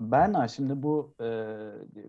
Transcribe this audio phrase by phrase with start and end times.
[0.00, 1.24] Ben şimdi bu e,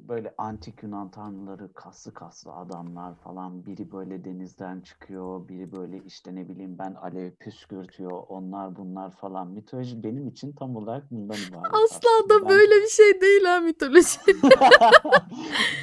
[0.07, 6.35] böyle antik Yunan tanrıları kaslı kaslı adamlar falan biri böyle denizden çıkıyor biri böyle işte
[6.35, 11.73] ne bileyim ben alev püskürtüyor onlar bunlar falan mitoloji benim için tam olarak bundan ibaret
[11.85, 14.19] Asla da Ben böyle bir şey değil ha mitoloji.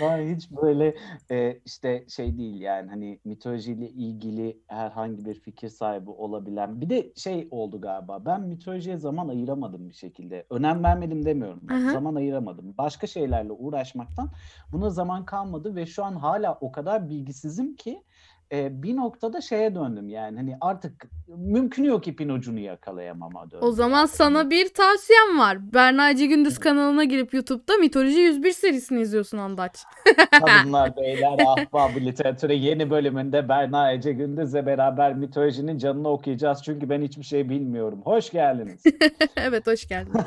[0.01, 0.95] ben hiç böyle
[1.31, 7.13] e, işte şey değil yani hani mitolojiyle ilgili herhangi bir fikir sahibi olabilen bir de
[7.17, 11.98] şey oldu galiba ben mitolojiye zaman ayıramadım bir şekilde önem vermedim demiyorum Aha.
[11.99, 12.75] Zaman ayıramadım.
[12.79, 14.31] Başka şeylerle uğraşmaktan
[14.73, 18.05] buna zaman kalmadı ve şu an hala o kadar bilgisizim ki
[18.53, 23.69] e, bir noktada şeye döndüm yani hani artık mümkün yok ipin ucunu yakalayamama döndüm.
[23.69, 25.73] O zaman sana bir tavsiyem var.
[25.75, 29.85] Berna Ece Gündüz kanalına girip YouTube'da Mitoloji 101 serisini izliyorsun Andaç.
[30.31, 36.63] Kadınlar Beyler Ahbabı Literatüre yeni bölümünde Berna Ece Gündüz'le beraber mitolojinin canını okuyacağız.
[36.65, 38.01] Çünkü ben hiçbir şey bilmiyorum.
[38.05, 38.83] Hoş geldiniz.
[39.37, 40.25] evet hoş geldiniz.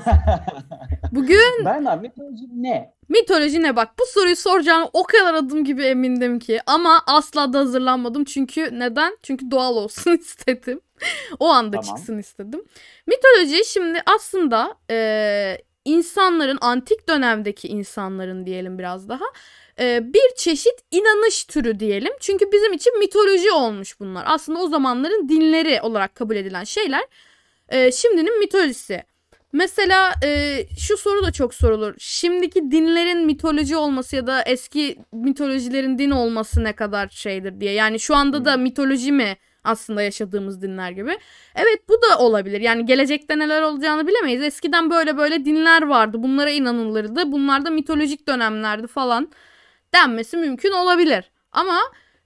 [1.11, 2.93] Bugün Berna mitoloji ne?
[3.11, 7.59] Mitoloji ne bak bu soruyu soracağım o kadar adım gibi emindim ki ama asla da
[7.59, 9.17] hazırlanmadım çünkü neden?
[9.23, 10.81] Çünkü doğal olsun istedim.
[11.39, 11.95] o anda Tamam.
[11.95, 12.63] çıksın istedim.
[13.07, 19.25] Mitoloji şimdi aslında e, insanların antik dönemdeki insanların diyelim biraz daha
[19.79, 22.13] e, bir çeşit inanış türü diyelim.
[22.19, 24.23] Çünkü bizim için mitoloji olmuş bunlar.
[24.27, 27.03] Aslında o zamanların dinleri olarak kabul edilen şeyler.
[27.69, 29.03] E, şimdinin mitolojisi.
[29.53, 31.95] Mesela e, şu soru da çok sorulur.
[31.99, 37.71] Şimdiki dinlerin mitoloji olması ya da eski mitolojilerin din olması ne kadar şeydir diye.
[37.73, 41.17] Yani şu anda da mitoloji mi aslında yaşadığımız dinler gibi.
[41.55, 42.61] Evet bu da olabilir.
[42.61, 44.41] Yani gelecekte neler olacağını bilemeyiz.
[44.43, 46.23] Eskiden böyle böyle dinler vardı.
[46.23, 47.31] Bunlara inanılırdı.
[47.31, 49.31] Bunlar da mitolojik dönemlerdi falan
[49.93, 51.31] denmesi mümkün olabilir.
[51.51, 51.79] Ama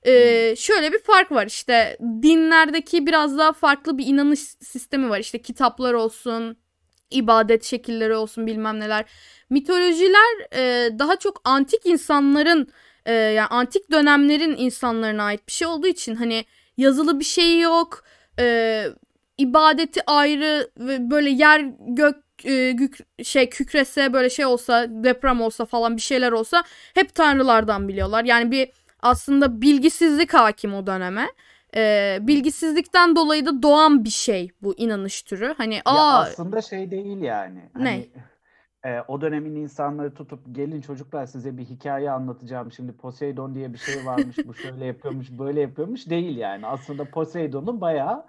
[0.04, 1.46] e, şöyle bir fark var.
[1.48, 5.20] İşte dinlerdeki biraz daha farklı bir inanış sistemi var.
[5.20, 6.58] İşte kitaplar olsun,
[7.12, 9.06] ibadet şekilleri olsun bilmem neler.
[9.50, 12.68] Mitolojiler e, daha çok antik insanların
[13.06, 16.46] e, yani antik dönemlerin insanlarına ait bir şey olduğu için hani
[16.78, 18.04] yazılı bir şey yok.
[18.40, 18.86] E,
[19.38, 25.66] ibadeti ayrı ve böyle yer gök e, gük- şey kükrese böyle şey olsa deprem olsa
[25.66, 26.64] falan bir şeyler olsa
[26.94, 28.24] hep tanrılardan biliyorlar.
[28.24, 28.70] Yani bir
[29.02, 31.28] aslında bilgisizlik hakim o döneme.
[31.76, 35.54] E, bilgisizlikten dolayı da doğan bir şey bu inanış türü.
[35.58, 37.60] Hani Ya aa aslında şey değil yani.
[37.60, 37.70] Ne?
[37.74, 38.10] Hani
[38.86, 42.72] e, o dönemin insanları tutup gelin çocuklar size bir hikaye anlatacağım.
[42.72, 44.38] Şimdi Poseidon diye bir şey varmış.
[44.46, 46.68] Bu şöyle yapıyormuş, böyle yapıyormuş değil yani.
[46.68, 48.26] Aslında Poseidon'u bayağı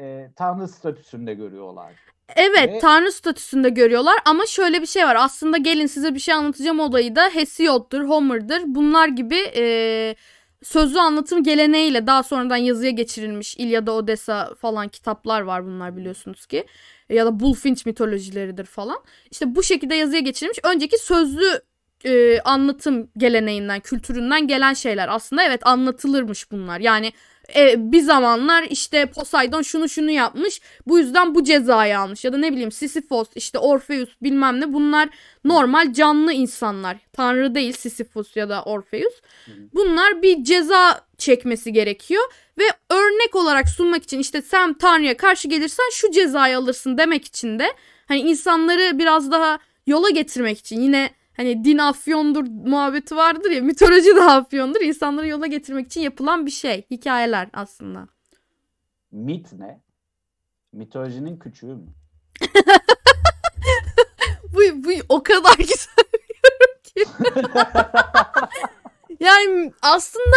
[0.00, 1.92] e, tanrı statüsünde görüyorlar.
[2.36, 5.16] Evet Ve- tanrı statüsünde görüyorlar ama şöyle bir şey var.
[5.18, 8.62] Aslında gelin size bir şey anlatacağım olayı da Hesiod'dur, Homer'dır.
[8.66, 10.14] Bunlar gibi e,
[10.62, 16.66] sözlü anlatım geleneğiyle daha sonradan yazıya geçirilmiş İlyada, Odessa falan kitaplar var bunlar biliyorsunuz ki.
[17.08, 18.98] Ya da Bulfinch mitolojileridir falan.
[19.30, 20.58] İşte bu şekilde yazıya geçirilmiş.
[20.64, 21.60] Önceki sözlü
[22.04, 25.08] e, anlatım geleneğinden, kültüründen gelen şeyler.
[25.14, 26.80] Aslında evet anlatılırmış bunlar.
[26.80, 27.12] Yani
[27.54, 30.60] e, bir zamanlar işte Poseidon şunu şunu yapmış.
[30.86, 32.24] Bu yüzden bu cezayı almış.
[32.24, 34.72] Ya da ne bileyim Sisyphos, işte Orpheus bilmem ne.
[34.72, 35.08] Bunlar
[35.44, 36.96] normal canlı insanlar.
[37.12, 39.14] Tanrı değil Sisyphos ya da Orpheus.
[39.74, 42.22] Bunlar bir ceza çekmesi gerekiyor.
[42.58, 47.58] Ve örnek olarak sunmak için işte sen Tanrı'ya karşı gelirsen şu cezayı alırsın demek için
[47.58, 47.66] de
[48.08, 54.16] hani insanları biraz daha yola getirmek için yine hani din afyondur muhabbeti vardır ya mitoloji
[54.16, 58.08] de afyondur insanları yola getirmek için yapılan bir şey hikayeler aslında.
[59.12, 59.80] Mit ne?
[60.72, 61.86] Mitolojinin küçüğü mü?
[64.52, 66.04] Bu, bu o kadar güzel
[66.84, 67.04] ki.
[69.20, 70.36] yani aslında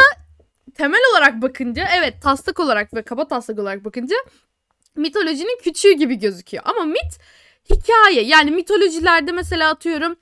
[0.76, 4.16] temel olarak bakınca evet taslak olarak ve kaba taslak olarak bakınca
[4.96, 6.64] mitolojinin küçüğü gibi gözüküyor.
[6.66, 7.20] Ama mit
[7.70, 10.16] hikaye yani mitolojilerde mesela atıyorum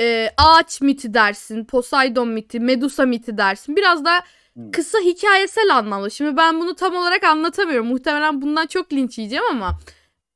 [0.00, 3.76] e, ağaç miti dersin, Poseidon miti, Medusa miti dersin.
[3.76, 4.20] Biraz daha
[4.54, 4.70] Hmm.
[4.70, 6.10] kısa hikayesel anlamda.
[6.10, 7.86] Şimdi ben bunu tam olarak anlatamıyorum.
[7.86, 9.78] Muhtemelen bundan çok linç yiyeceğim ama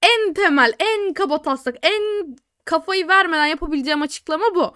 [0.03, 4.75] en temel, en kaba taslak, en kafayı vermeden yapabileceğim açıklama bu.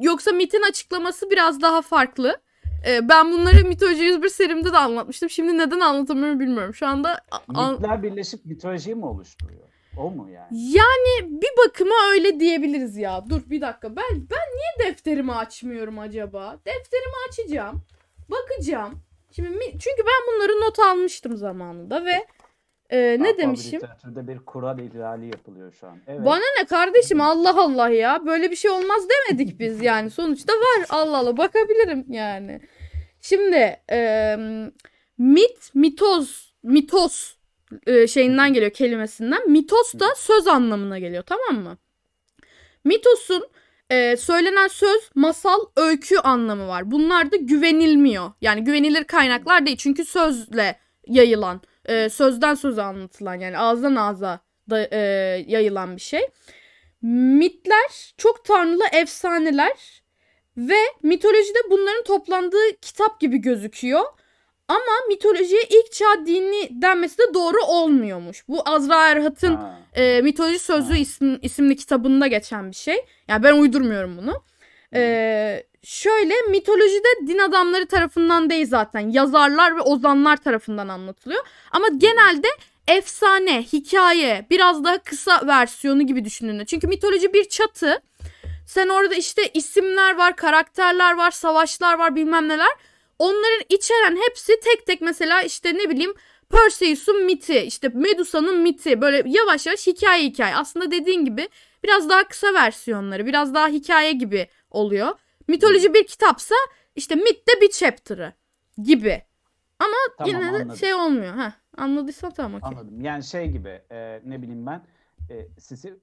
[0.00, 2.40] Yoksa mitin açıklaması biraz daha farklı.
[2.88, 5.30] Ee, ben bunları Mitoloji 101 serimde de anlatmıştım.
[5.30, 6.74] Şimdi neden anlatamıyorum bilmiyorum.
[6.74, 9.65] Şu anda Mitler birleşip mitolojiyi mi oluşturuyor?
[9.96, 10.48] O mu yani?
[10.52, 13.24] yani bir bakıma öyle diyebiliriz ya.
[13.28, 13.96] Dur bir dakika.
[13.96, 16.58] Ben ben niye defterimi açmıyorum acaba?
[16.66, 17.82] Defterimi açacağım.
[18.28, 19.02] Bakacağım.
[19.32, 22.26] Şimdi mi- çünkü ben bunları not almıştım zamanında ve
[22.90, 23.80] e, ne Ahbap demişim?
[23.80, 25.98] Literatürde bir kural ihlali yapılıyor şu an.
[26.06, 26.26] Evet.
[26.26, 28.26] Bana ne kardeşim Allah Allah ya.
[28.26, 30.10] Böyle bir şey olmaz demedik biz yani.
[30.10, 32.60] Sonuçta var Allah Allah bakabilirim yani.
[33.20, 34.36] Şimdi e,
[35.18, 37.35] mit, mitoz, mitos
[37.86, 39.50] e, şeyinden geliyor kelimesinden.
[39.50, 41.78] Mitos da söz anlamına geliyor tamam mı?
[42.84, 43.46] Mitosun
[43.90, 46.90] e, söylenen söz, masal, öykü anlamı var.
[46.90, 48.32] Bunlar da güvenilmiyor.
[48.40, 49.76] Yani güvenilir kaynaklar değil.
[49.76, 54.40] Çünkü sözle yayılan, e, sözden söze anlatılan yani ağızdan ağza
[54.70, 54.98] da, e,
[55.46, 56.20] yayılan bir şey.
[57.02, 60.02] Mitler çok tanrılı efsaneler
[60.56, 64.04] ve mitolojide bunların toplandığı kitap gibi gözüküyor.
[64.68, 68.48] Ama mitolojiye ilk çağ dini denmesi de doğru olmuyormuş.
[68.48, 69.78] Bu Azra Erhat'ın Ha.
[69.94, 70.98] e, Mitoloji Sözlüğü Ha.
[70.98, 72.96] isim, isimli kitabında geçen bir şey.
[73.28, 74.42] Yani ben uydurmuyorum bunu.
[74.94, 81.44] E, şöyle mitolojide din adamları tarafından değil zaten yazarlar ve ozanlar tarafından anlatılıyor.
[81.72, 82.48] Ama genelde
[82.88, 86.64] efsane, hikaye, biraz daha kısa versiyonu gibi düşünün.
[86.64, 88.02] Çünkü mitoloji bir çatı.
[88.66, 92.68] Sen orada işte isimler var, karakterler var, savaşlar var, bilmem neler.
[93.18, 96.14] Onların içeren hepsi tek tek mesela işte ne bileyim
[96.50, 100.56] Perseus'un miti, işte Medusa'nın miti böyle yavaş yavaş hikaye hikaye.
[100.56, 101.48] Aslında dediğin gibi
[101.84, 105.08] biraz daha kısa versiyonları, biraz daha hikaye gibi oluyor.
[105.48, 106.54] Mitoloji bir kitapsa
[106.94, 108.32] işte mit de bir chapter'ı
[108.82, 109.22] gibi.
[109.78, 109.94] Tamam,
[110.26, 110.76] Yine de anladım.
[110.76, 111.36] şey olmuyor.
[111.36, 112.68] Heh, anladıysan tamam okey.
[112.68, 113.00] Anladım.
[113.00, 114.86] Yani şey gibi e, ne bileyim ben
[115.30, 115.48] e,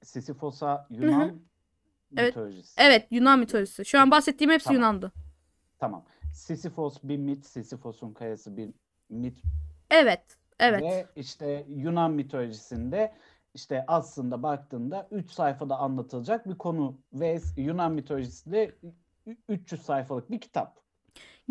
[0.02, 1.40] Sisyphos'a Yunan
[2.16, 2.36] Evet.
[2.36, 2.74] mitolojisi.
[2.76, 3.84] Evet Yunan mitolojisi.
[3.84, 4.80] Şu an bahsettiğim hepsi Tamam.
[4.82, 5.12] Yunan'dı.
[5.78, 6.04] Tamam.
[6.34, 8.68] Sisyphos bir mit, Sisyphos'un kayası bir
[9.08, 9.38] mit.
[9.90, 10.20] Evet.
[10.60, 10.82] Evet.
[10.82, 13.14] ve işte Yunan mitolojisinde
[13.54, 18.74] işte aslında baktığında 3 sayfada anlatılacak bir konu ve Yunan mitolojisinde
[19.26, 20.84] ü- 300 sayfalık bir kitap.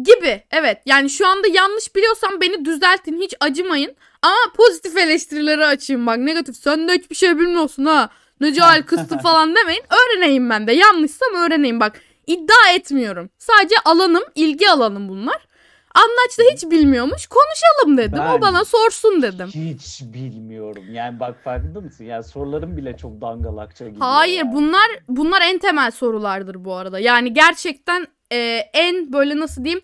[0.03, 0.81] Gibi evet.
[0.85, 3.95] Yani şu anda yanlış biliyorsam beni düzeltin hiç acımayın.
[4.21, 6.55] Ama pozitif eleştirilere açayım bak negatif.
[6.55, 8.09] Sen de hiçbir şey bilmiyorsun ha.
[8.41, 9.83] Ne cahil kızsın falan demeyin.
[9.89, 10.73] Öğreneyim ben de.
[10.73, 15.47] Yanlışsam öğreneyim bak iddia etmiyorum sadece alanım ilgi alanım bunlar
[15.95, 19.47] Anlaç da hiç bilmiyormuş konuşalım dedim Ben- o bana sorsun dedim.
[19.47, 20.83] Hiç bilmiyorum.
[20.91, 22.05] Yani bak farkında mısın?
[22.05, 24.05] Yani sorularım bile çok dangalakça gidiyor.
[24.05, 24.53] Hayır yani.
[24.55, 26.99] bunlar bunlar en temel sorulardır bu arada.
[26.99, 28.37] Yani gerçekten e,
[28.73, 29.83] en böyle nasıl diyeyim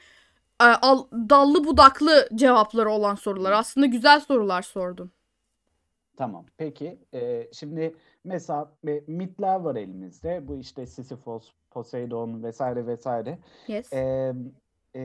[0.61, 3.51] e, al- dallı budaklı cevapları olan sorular.
[3.51, 5.11] Aslında güzel sorular sordun.
[6.17, 6.45] Tamam.
[6.57, 6.99] Peki.
[7.13, 10.47] e, şimdi mesela e, mitler var elimizde.
[10.47, 13.39] Bu işte Sisyphos, Poseidon vesaire vesaire.
[13.67, 13.93] Yes.
[13.93, 14.33] E,
[14.95, 15.01] e,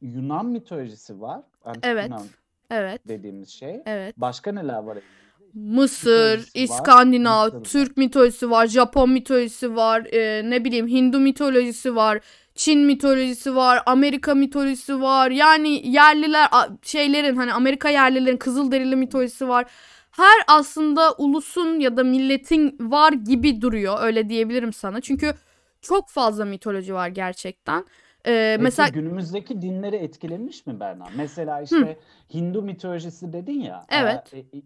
[0.00, 1.40] Yunan mitolojisi var.
[1.64, 2.04] Antik Evet.
[2.04, 2.26] Yunan
[2.70, 3.08] Evet.
[3.08, 3.80] dediğimiz şey.
[3.86, 4.14] Evet.
[4.16, 5.22] Başka neler var elimizde?
[5.54, 7.64] Mısır, Mitolojisi İskandinav, var.
[7.64, 12.20] Türk mitolojisi var, Japon mitolojisi var, e, ne bileyim Hindu mitolojisi var,
[12.54, 15.30] Çin mitolojisi var, Amerika mitolojisi var.
[15.30, 16.48] Yani yerliler
[16.82, 19.66] şeylerin hani Amerika yerlilerin Kızılderili mitolojisi var.
[20.12, 25.00] Her aslında ulusun ya da milletin var gibi duruyor öyle diyebilirim sana.
[25.00, 25.34] Çünkü
[25.80, 27.84] çok fazla mitoloji var gerçekten.
[28.26, 31.04] E, Peki mesela günümüzdeki dinleri etkilemiş mi Berna?
[31.16, 31.98] Mesela işte
[32.34, 33.86] Hindu mitolojisi dedin ya.
[33.90, 34.34] Evet.
[34.34, 34.62] e, e,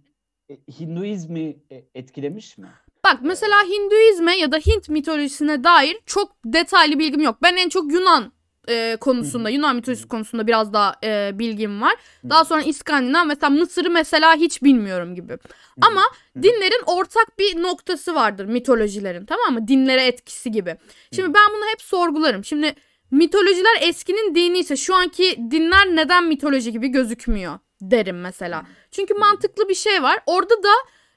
[0.51, 2.69] e, Hinduizmi e, etkilemiş mi?
[3.05, 7.37] Bak mesela Hinduizme ya da Hint mitolojisine dair çok detaylı bilgim yok.
[7.43, 8.33] Ben en çok Yunan
[8.69, 11.95] e, konusunda, Yunan mitolojisi konusunda biraz daha e, bilgim var.
[12.31, 15.39] Daha sonra İskandinav mesela Mısır'ı mesela hiç bilmiyorum gibi.
[15.81, 16.03] Ama
[16.43, 19.69] dinlerin ortak bir noktası vardır mitolojilerin tamam mı?
[19.69, 20.77] Dinlere etkisi gibi.
[21.15, 22.45] Şimdi ben bunu hep sorgularım.
[22.45, 22.75] Şimdi
[23.11, 28.67] mitolojiler eskinin dini ise şu anki dinler neden mitoloji gibi gözükmüyor derim mesela.
[28.91, 30.19] Çünkü mantıklı bir şey var.
[30.27, 30.73] Orada da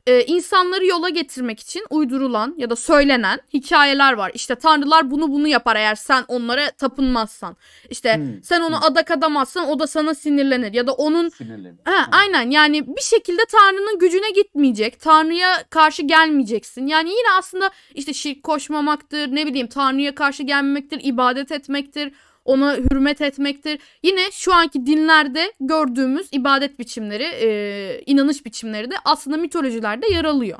[0.09, 4.31] e, insanları yola getirmek için uydurulan ya da söylenen hikayeler var.
[4.33, 7.57] İşte tanrılar bunu bunu yapar eğer sen onlara tapınmazsan.
[7.89, 8.83] İşte Hmm, sen onu hmm.
[8.83, 11.77] adak adamazsan o da sana sinirlenir ya da onun Sinirlerim.
[11.85, 14.99] Ha, aynen yani bir şekilde Tanrı'nın gücüne gitmeyecek.
[14.99, 16.87] Tanrı'ya karşı gelmeyeceksin.
[16.87, 22.11] Yani yine aslında işte şirk koşmamaktır, ne bileyim Tanrı'ya karşı gelmemektir, ibadet etmektir,
[22.45, 23.79] ona hürmet etmektir.
[24.03, 30.59] Yine şu anki dinlerde gördüğümüz ibadet biçimleri, e, inanış biçimleri de aslında mitolojilerde yer alıyor.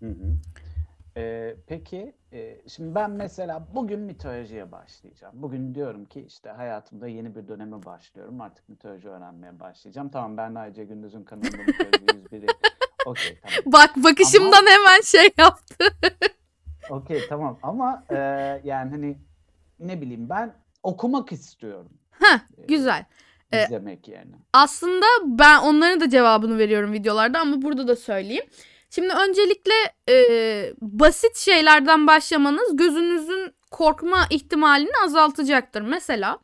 [0.00, 0.36] Hı hı.
[1.16, 5.34] Ee, peki e, şimdi ben mesela bugün mitolojiye başlayacağım.
[5.42, 8.40] Bugün diyorum ki işte hayatımda yeni bir döneme başlıyorum.
[8.40, 10.08] Artık mitoloji öğrenmeye başlayacağım.
[10.08, 12.46] Tamam ben Ayce Gündüz'ün kanalında mitoloji 101'i.
[13.06, 13.72] Okey tamam.
[13.72, 15.84] Bak bakışımdan hemen şey yaptı.
[16.90, 18.16] Okey tamam ama e,
[18.64, 19.18] yani hani
[19.80, 21.92] ne bileyim ben okumak istiyorum.
[22.10, 23.04] Heh, e, güzel.
[23.52, 24.32] Ee, izlemek yani.
[24.52, 28.44] Aslında ben onların da cevabını veriyorum videolarda ama burada da söyleyeyim.
[28.90, 29.72] Şimdi öncelikle
[30.08, 30.16] e,
[30.80, 35.80] basit şeylerden başlamanız gözünüzün korkma ihtimalini azaltacaktır.
[35.80, 36.38] Mesela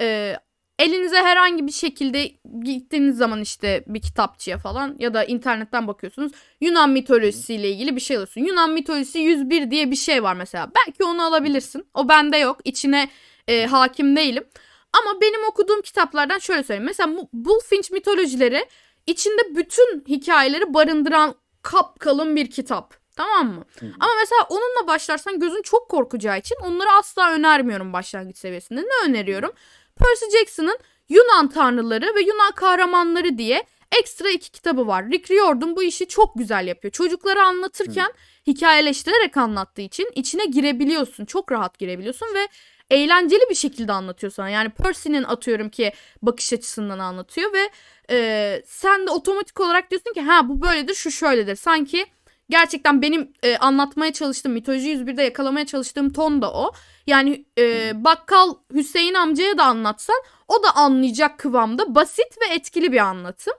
[0.00, 0.36] e,
[0.78, 2.32] elinize herhangi bir şekilde
[2.62, 6.32] gittiğiniz zaman işte bir kitapçıya falan ya da internetten bakıyorsunuz.
[6.60, 8.40] Yunan mitolojisiyle ilgili bir şey alıyorsun.
[8.40, 10.70] Yunan mitolojisi 101 diye bir şey var mesela.
[10.76, 11.86] Belki onu alabilirsin.
[11.94, 12.60] O bende yok.
[12.64, 13.08] İçine
[13.50, 14.44] e, hakim değilim.
[14.92, 16.86] Ama benim okuduğum kitaplardan şöyle söyleyeyim.
[16.86, 18.66] Mesela bu Bullfinch mitolojileri
[19.06, 22.94] içinde bütün hikayeleri barındıran kapkalın bir kitap.
[23.16, 23.64] Tamam mı?
[23.80, 23.92] Hı hı.
[24.00, 28.80] Ama mesela onunla başlarsan gözün çok korkacağı için onları asla önermiyorum başlangıç seviyesinde.
[28.80, 29.52] Ne öneriyorum?
[29.96, 30.78] Percy Jackson'ın
[31.08, 33.64] Yunan tanrıları ve Yunan kahramanları diye
[33.98, 35.10] ekstra iki kitabı var.
[35.10, 36.92] Rick Riordan bu işi çok güzel yapıyor.
[36.92, 38.12] Çocuklara anlatırken
[38.46, 41.24] hikayeleştirerek anlattığı için içine girebiliyorsun.
[41.24, 42.48] Çok rahat girebiliyorsun ve
[42.90, 44.48] eğlenceli bir şekilde anlatıyor sana.
[44.48, 45.92] Yani Percy'nin atıyorum ki
[46.22, 47.70] bakış açısından anlatıyor ve
[48.10, 51.56] e, sen de otomatik olarak diyorsun ki ha bu böyledir şu şöyledir.
[51.56, 52.06] Sanki
[52.50, 56.72] gerçekten benim e, anlatmaya çalıştığım mitoloji 101'de yakalamaya çalıştığım ton da o.
[57.06, 62.98] Yani e, bakkal Hüseyin amcaya da anlatsan o da anlayacak kıvamda basit ve etkili bir
[62.98, 63.54] anlatım.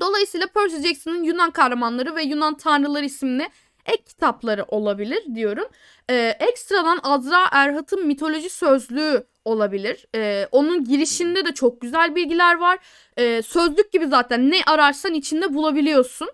[0.00, 3.48] Dolayısıyla Percy Jackson'ın Yunan kahramanları ve Yunan tanrıları isimli
[3.88, 5.66] ek kitapları olabilir diyorum.
[6.10, 10.06] Ee, ekstradan Azra Erhat'ın mitoloji sözlüğü olabilir.
[10.14, 12.78] Ee, onun girişinde de çok güzel bilgiler var.
[13.16, 16.28] Ee, sözlük gibi zaten ne ararsan içinde bulabiliyorsun.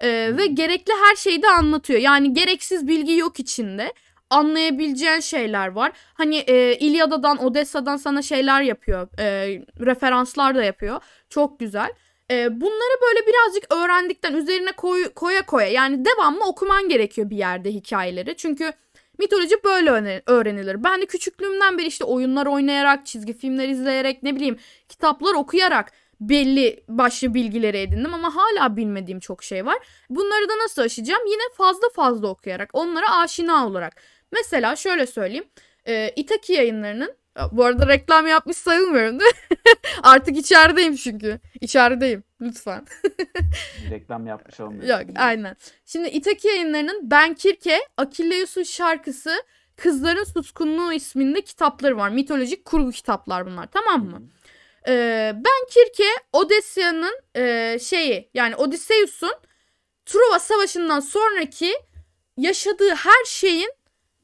[0.00, 2.00] Ee, ve gerekli her şeyi de anlatıyor.
[2.00, 3.92] Yani gereksiz bilgi yok içinde.
[4.30, 5.92] Anlayabileceğin şeyler var.
[6.14, 9.08] Hani e, İlyada'dan, Odessa'dan sana şeyler yapıyor.
[9.18, 9.24] E,
[9.80, 11.00] referanslar da yapıyor.
[11.28, 11.92] Çok güzel.
[12.30, 17.70] E, bunları böyle birazcık öğrendikten üzerine koy, koya koya yani devamlı okuman gerekiyor bir yerde
[17.70, 18.36] hikayeleri.
[18.36, 18.72] Çünkü
[19.18, 20.84] mitoloji böyle öğrenilir.
[20.84, 24.58] Ben de küçüklüğümden beri işte oyunlar oynayarak, çizgi filmler izleyerek, ne bileyim
[24.88, 29.78] kitaplar okuyarak belli başlı bilgileri edindim ama hala bilmediğim çok şey var.
[30.10, 31.26] Bunları da nasıl aşacağım?
[31.26, 34.02] Yine fazla fazla okuyarak, onlara aşina olarak.
[34.32, 35.44] Mesela şöyle söyleyeyim.
[35.86, 37.14] E, Itaki yayınlarının
[37.52, 39.56] bu arada reklam yapmış sayılmıyorum değil mi?
[40.02, 41.40] Artık içerideyim çünkü.
[41.60, 42.24] İçerideyim.
[42.40, 42.86] Lütfen.
[43.90, 45.00] Reklam yapmış olmuyor.
[45.00, 45.56] Yok aynen.
[45.86, 49.42] Şimdi Itaki yayınlarının Ben Kirke, Akilleus'un şarkısı,
[49.76, 52.08] Kızların Suskunluğu isminde kitapları var.
[52.08, 54.22] Mitolojik kurgu kitaplar bunlar tamam mı?
[54.88, 59.32] Ee, ben Kirke, Odesya'nın e, şeyi yani Odysseus'un
[60.06, 61.74] Truva Savaşı'ndan sonraki
[62.36, 63.72] yaşadığı her şeyin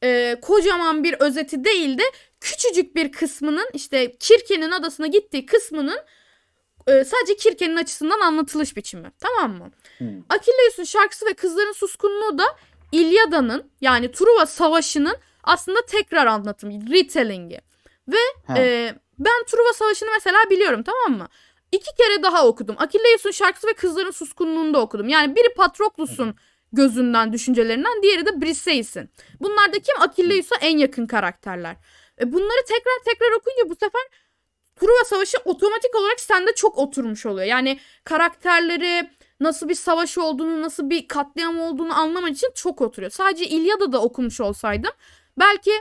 [0.02, 2.02] e, kocaman bir özeti değil de
[2.44, 5.98] küçücük bir kısmının işte Kirke'nin adasına gittiği kısmının
[6.86, 9.12] e, sadece Kirke'nin açısından anlatılış biçimi.
[9.18, 9.70] Tamam mı?
[9.98, 10.04] Hı.
[10.28, 12.44] Akilleus'un şarkısı ve kızların suskunluğu da
[12.92, 17.60] İlyada'nın yani Truva Savaşı'nın aslında tekrar anlatımı, retelling'i.
[18.46, 18.58] He.
[18.58, 21.28] E, ben Truva Savaşı'nı mesela biliyorum tamam mı?
[21.72, 22.76] İki kere daha okudum.
[22.78, 25.08] Akilleus'un şarkısı ve kızların suskunluğunu da okudum.
[25.08, 26.34] Yani biri Patroklus'un
[26.72, 29.10] gözünden, düşüncelerinden, diğeri de Briseis'in.
[29.40, 30.00] Bunlar da kim?
[30.00, 31.76] Akilleus'a en yakın karakterler.
[32.20, 34.02] E, bunları tekrar tekrar okuyunca bu sefer
[34.76, 37.46] Truva Savaşı otomatik olarak sende çok oturmuş oluyor.
[37.46, 43.10] Yani karakterleri, nasıl bir savaş olduğunu, nasıl bir katliam olduğunu anlaman için çok oturuyor.
[43.10, 44.92] Sadece İlyada'da okumuş olsaydım
[45.38, 45.72] belki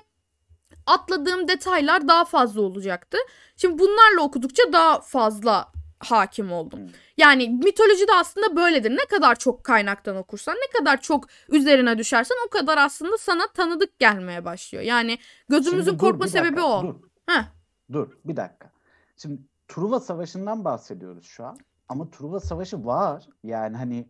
[0.86, 3.18] atladığım detaylar daha fazla olacaktı.
[3.58, 5.72] Şimdi bunlarla okudukça daha fazla
[6.04, 6.80] hakim oldum.
[6.80, 6.88] Hmm.
[7.18, 8.92] Yani mitoloji de aslında böyledir.
[8.92, 14.00] Ne kadar çok kaynaktan okursan, ne kadar çok üzerine düşersen o kadar aslında sana tanıdık
[14.00, 14.84] gelmeye başlıyor.
[14.84, 15.18] Yani
[15.50, 16.84] gözümüzün Şimdi dur, korkma bir sebebi dakika, o.
[16.84, 16.96] Dur,
[17.30, 17.44] Heh.
[17.92, 18.72] dur bir dakika.
[19.18, 21.58] Şimdi Truva Savaşı'ndan bahsediyoruz şu an.
[21.90, 23.24] Ama Truva Savaşı var.
[23.44, 24.08] Yani hani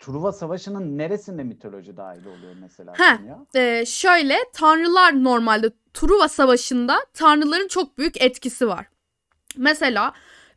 [0.00, 2.94] Truva Savaşı'nın neresinde mitoloji dahil oluyor mesela.
[2.94, 3.46] Sonya?
[3.54, 8.86] Ee, şöyle tanrılar normalde Truva Savaşı'nda tanrıların çok büyük etkisi var.
[9.56, 10.12] Mesela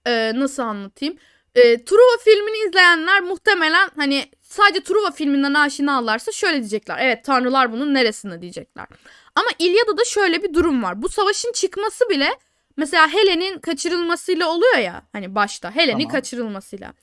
[0.08, 1.18] e, nasıl anlatayım?
[1.56, 6.98] E, Truva filmini izleyenler muhtemelen hani sadece Truva filminden aşinalarsa şöyle diyecekler.
[7.02, 8.88] Evet tanrılar bunun neresinde diyecekler.
[9.36, 11.02] Ama İlyada'da şöyle bir durum var.
[11.02, 12.30] Bu savaşın çıkması bile
[12.78, 15.04] mesela Helen'in kaçırılmasıyla oluyor ya.
[15.14, 16.12] Hani başta Helen'in Tamam.
[16.12, 16.94] kaçırılmasıyla.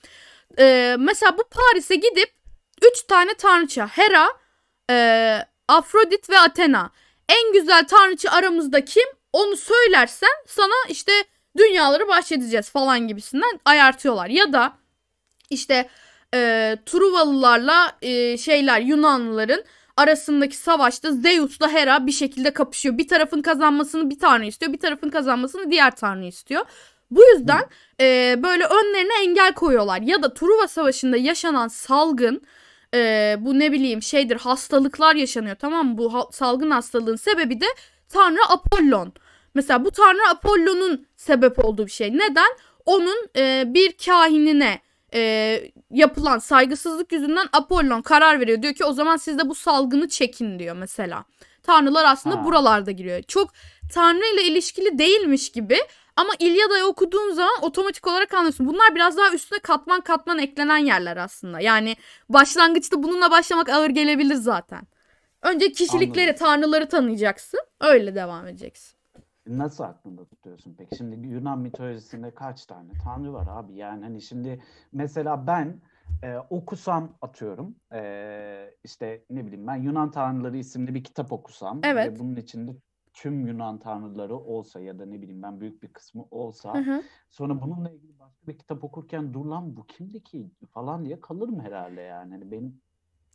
[0.59, 2.33] E, mesela bu Paris'e gidip
[2.91, 4.29] üç tane tanrıça Hera,
[4.91, 6.91] e, Afrodit ve Athena.
[7.29, 9.05] En güzel tanrıçı aramızda kim?
[9.33, 11.13] Onu söylersen sana işte
[11.59, 14.29] dünyaları bahşedeceğiz falan gibisinden ayartıyorlar.
[14.29, 14.73] Ya da
[15.51, 15.89] işte
[16.35, 19.65] e, Truvalılarla e, şeyler Yunanlıların
[19.97, 22.99] arasındaki savaşta Zeus'la Hera bir şekilde kapışıyor.
[22.99, 26.65] Bir tarafın kazanmasını bir tanrı istiyor, bir tarafın kazanmasını diğer tanrı istiyor.
[27.11, 27.63] Bu yüzden
[28.01, 30.01] e, böyle önlerine engel koyuyorlar.
[30.01, 32.43] Ya da Truva Savaşı'nda yaşanan salgın
[32.95, 35.99] e, bu ne bileyim şeydir hastalıklar yaşanıyor tamam mı?
[35.99, 37.67] Bu ha- salgın hastalığın sebebi de
[38.09, 39.13] Tanrı Apollon.
[39.55, 42.13] Mesela bu Tanrı Apollon'un sebep olduğu bir şey.
[42.13, 42.51] Neden?
[42.87, 44.81] Onun e, bir kahinine
[45.15, 48.63] e, yapılan saygısızlık yüzünden Apollon karar veriyor.
[48.63, 51.25] Diyor ki o zaman siz de bu salgını çekin diyor mesela.
[51.63, 52.45] Tanrılar aslında Ha.
[52.45, 53.23] buralarda giriyor.
[53.23, 53.51] Çok
[53.95, 55.79] Tanrı ile ilişkili değilmiş gibi
[56.17, 58.67] ama İlyada'yı okuduğun zaman otomatik olarak anlıyorsun.
[58.67, 61.61] Bunlar biraz daha üstüne katman katman eklenen yerler aslında.
[61.61, 61.97] Yani
[62.29, 64.83] başlangıçta bununla başlamak ağır gelebilir zaten.
[65.43, 66.47] Önce kişilikleri, Anladım.
[66.47, 67.61] tanrıları tanıyacaksın.
[67.81, 68.94] Öyle devam edeceksin.
[69.47, 70.97] Nasıl aklında tutuyorsun peki?
[70.97, 73.75] Şimdi Yunan mitolojisinde kaç tane tanrı var abi?
[73.75, 75.81] Yani hani şimdi mesela ben
[76.23, 82.07] e, okusam atıyorum e, işte ne bileyim ben Yunan Tanrıları isimli bir kitap okusam Evet.
[82.07, 82.77] ve bunun içinde
[83.13, 87.03] tüm Yunan tanrıları olsa ya da ne bileyim ben büyük bir kısmı olsa Hı hı.
[87.31, 91.61] sonra bununla ilgili başka bir kitap okurken dur lan bu kimdi ki falan diye kalırım
[91.61, 92.33] herhalde yani.
[92.33, 92.81] Hani benim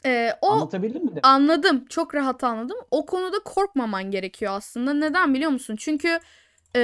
[0.05, 1.19] Ee, o anlatabildim mi de?
[1.23, 1.85] Anladım.
[1.89, 2.77] Çok rahat anladım.
[2.91, 4.93] O konuda korkmaman gerekiyor aslında.
[4.93, 5.75] Neden biliyor musun?
[5.79, 6.19] Çünkü
[6.75, 6.81] e,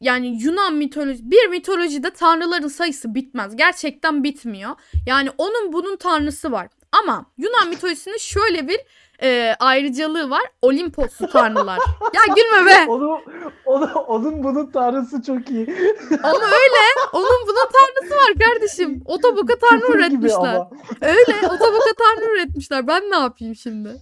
[0.00, 3.56] yani Yunan mitoloji bir mitolojide tanrıların sayısı bitmez.
[3.56, 4.70] Gerçekten bitmiyor.
[5.06, 6.68] Yani onun bunun tanrısı var.
[6.92, 8.80] Ama Yunan mitolojisinin şöyle bir
[9.22, 10.42] e, ayrıcalığı var.
[10.62, 11.78] Olimposlu tanrılar.
[12.14, 12.90] ya gülme be.
[12.90, 13.20] Onu,
[13.66, 15.66] onu, onun bunun tanrısı çok iyi.
[16.22, 16.82] Ama öyle.
[17.12, 19.02] Onun bunun tanrısı var kardeşim.
[19.04, 20.56] Otoboka tanrı Küfür üretmişler.
[21.00, 21.46] Öyle.
[21.46, 22.86] Otoboka tanrı üretmişler.
[22.86, 23.96] Ben ne yapayım şimdi?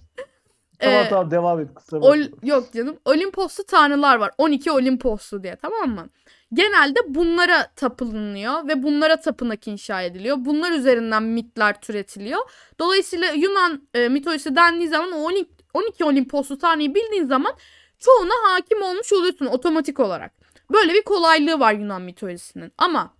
[0.79, 1.99] Tamam Ee, tamam devam et kusura.
[1.99, 2.97] Ol- yok canım.
[3.05, 4.31] Olimposlu tanrılar var.
[4.37, 6.09] 12 Olimposlu diye tamam mı?
[6.53, 10.37] Genelde bunlara tapınılıyor ve bunlara tapınak inşa ediliyor.
[10.39, 12.39] Bunlar üzerinden mitler türetiliyor.
[12.79, 17.53] Dolayısıyla Yunan e, mitolojisi dendiği zaman o 12, 12 Olimposlu tanrıyı bildiğin zaman
[17.99, 20.33] çoğuna hakim olmuş oluyorsun otomatik olarak.
[20.73, 22.71] Böyle bir kolaylığı var Yunan mitolojisinin.
[22.77, 23.13] Ama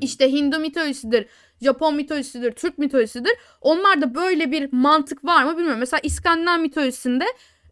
[0.00, 1.26] işte Hindu mitolojisidir,
[1.62, 3.32] Japon mitolojisidir, Türk mitolojisidir.
[3.60, 5.80] Onlarda böyle bir mantık var mı bilmiyorum.
[5.80, 7.24] Mesela İskandinav mitolojisinde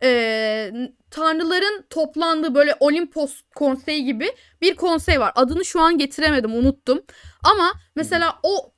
[0.02, 0.70] e,
[1.10, 5.32] tanrıların toplandığı böyle Olimpos konseyi gibi bir konsey var.
[5.34, 7.02] Adını şu an getiremedim, unuttum.
[7.44, 8.72] Ama mesela o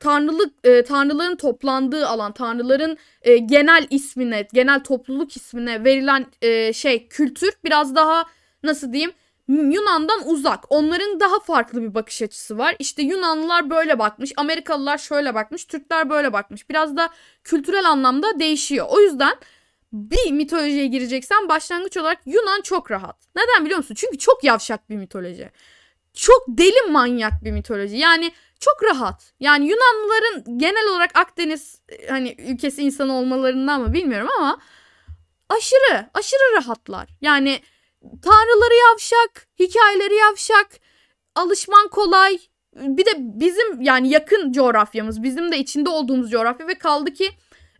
[0.00, 7.08] tanrılık e, tanrıların toplandığı alan, tanrıların e, genel ismine, genel topluluk ismine verilen e, şey
[7.08, 8.24] kültür biraz daha
[8.62, 9.12] nasıl diyeyim?
[9.48, 10.64] Yunan'dan uzak.
[10.72, 12.76] Onların daha farklı bir bakış açısı var.
[12.78, 16.70] İşte Yunanlılar böyle bakmış, Amerikalılar şöyle bakmış, Türkler böyle bakmış.
[16.70, 17.08] Biraz da
[17.44, 18.86] kültürel anlamda değişiyor.
[18.88, 19.36] O yüzden
[19.92, 23.16] bir mitolojiye gireceksen başlangıç olarak Yunan çok rahat.
[23.36, 23.94] Neden biliyor musun?
[23.94, 25.50] Çünkü çok yavşak bir mitoloji.
[26.14, 27.96] Çok deli manyak bir mitoloji.
[27.96, 29.32] Yani çok rahat.
[29.40, 34.58] Yani Yunanlıların genel olarak Akdeniz e, hani ülkesi insanı olmalarından mı bilmiyorum ama
[35.48, 37.08] aşırı aşırı rahatlar.
[37.20, 37.60] Yani
[38.00, 40.68] tanrıları yavşak, hikayeleri yavşak,
[41.34, 42.38] alışman kolay.
[42.74, 47.30] Bir de bizim yani yakın coğrafyamız, bizim de içinde olduğumuz coğrafya ve kaldı ki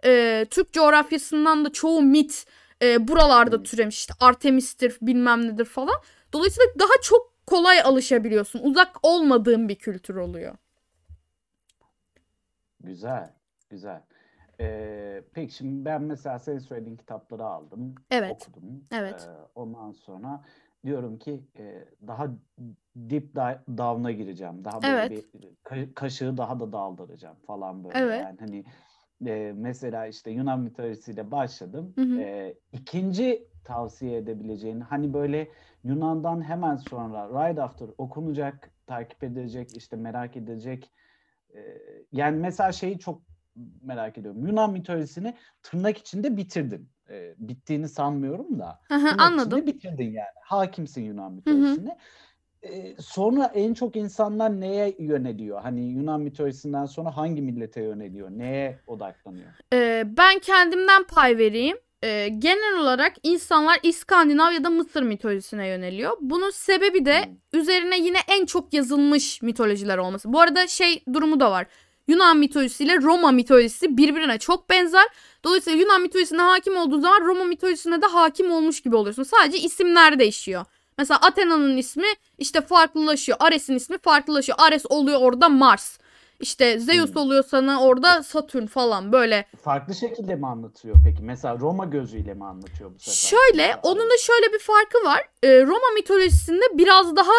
[0.05, 2.47] e, Türk coğrafyasından da çoğu mit
[2.83, 3.99] e, buralarda türemiş.
[3.99, 5.95] İşte Artemis'tir bilmem nedir falan.
[6.33, 8.61] Dolayısıyla daha çok kolay alışabiliyorsun.
[8.63, 10.55] Uzak olmadığın bir kültür oluyor.
[12.81, 13.33] Güzel,
[13.71, 14.03] güzel.
[14.61, 18.49] Ee, peki şimdi ben mesela senin söylediğin kitapları aldım, Evet.
[18.49, 18.85] okudum.
[18.93, 19.29] Evet.
[19.29, 20.45] Ee, ondan sonra
[20.85, 22.27] diyorum ki e, daha
[22.97, 24.65] deep di- down'a gireceğim.
[24.65, 25.35] Daha böyle Evet.
[25.35, 27.99] bir ka- kaşığı daha da daldıracağım falan böyle.
[27.99, 28.21] Evet.
[28.21, 28.65] Yani hani
[29.27, 31.93] e, mesela işte Yunan mitolojisiyle başladım.
[31.95, 32.19] Hı hı.
[32.21, 35.49] Ee, ikinci tavsiye edebileceğin hani böyle
[35.85, 40.91] Yunan'dan hemen sonra right after okunacak, takip edilecek, işte merak edilecek
[41.55, 41.59] e,
[42.13, 43.23] yani mesela şeyi çok
[43.83, 44.47] merak ediyorum.
[44.47, 46.91] Yunan mitolojisini tırnak içinde bitirdin.
[47.11, 48.81] E, bittiğini sanmıyorum da.
[48.89, 49.59] Hı hı, Tırnak Anladım.
[49.59, 50.29] içinde bitirdin yani.
[50.45, 51.35] Hakimsin Yunan hı.
[51.35, 51.99] mitolojisine.
[52.63, 55.61] E, sonra en çok insanlar neye yöneliyor?
[55.63, 58.31] Hani Yunan mitolojisinden sonra hangi millete yöneliyor?
[58.31, 59.49] Neye odaklanıyor?
[59.73, 61.77] Ee, ben kendimden pay vereyim.
[62.05, 66.17] Ee, genel olarak insanlar İskandinav ya da Mısır mitolojisine yöneliyor.
[66.21, 67.61] Bunun sebebi de Hmm.
[67.61, 70.33] üzerine yine en çok yazılmış mitolojiler olması.
[70.33, 71.67] Bu arada şey durumu da var.
[72.09, 75.05] Yunan mitolojisiyle Roma mitolojisi birbirine çok benzer.
[75.45, 79.23] Dolayısıyla Yunan mitolojisine hakim olduğun zaman Roma mitolojisine de hakim olmuş gibi oluyorsun.
[79.23, 80.65] Sadece isimler değişiyor.
[80.99, 82.07] Mesela Athena'nın ismi
[82.39, 83.39] işte farklılaşıyor.
[83.41, 84.59] Ares'in ismi farklılaşıyor.
[84.61, 85.99] Ares oluyor orada Mars.
[86.41, 87.23] İşte Zeus Hmm.
[87.23, 89.45] oluyor sana orada Satürn falan böyle.
[89.63, 91.23] Farklı şekilde mi anlatıyor peki?
[91.23, 93.29] Mesela Roma gözüyle mi anlatıyor bu sefer?
[93.39, 95.29] Şöyle onun da şöyle bir farkı var.
[95.43, 97.33] Ee, Roma mitolojisinde biraz daha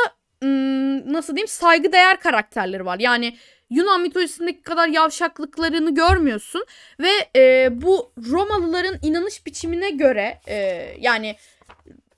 [0.43, 2.99] ım, nasıl diyeyim saygıdeğer karakterleri var.
[2.99, 3.37] Yani
[3.69, 6.65] Yunan mitolojisindeki kadar yavşaklıklarını görmüyorsun
[6.99, 10.55] ve e, bu Romalıların inanış biçimine göre e,
[10.99, 11.35] yani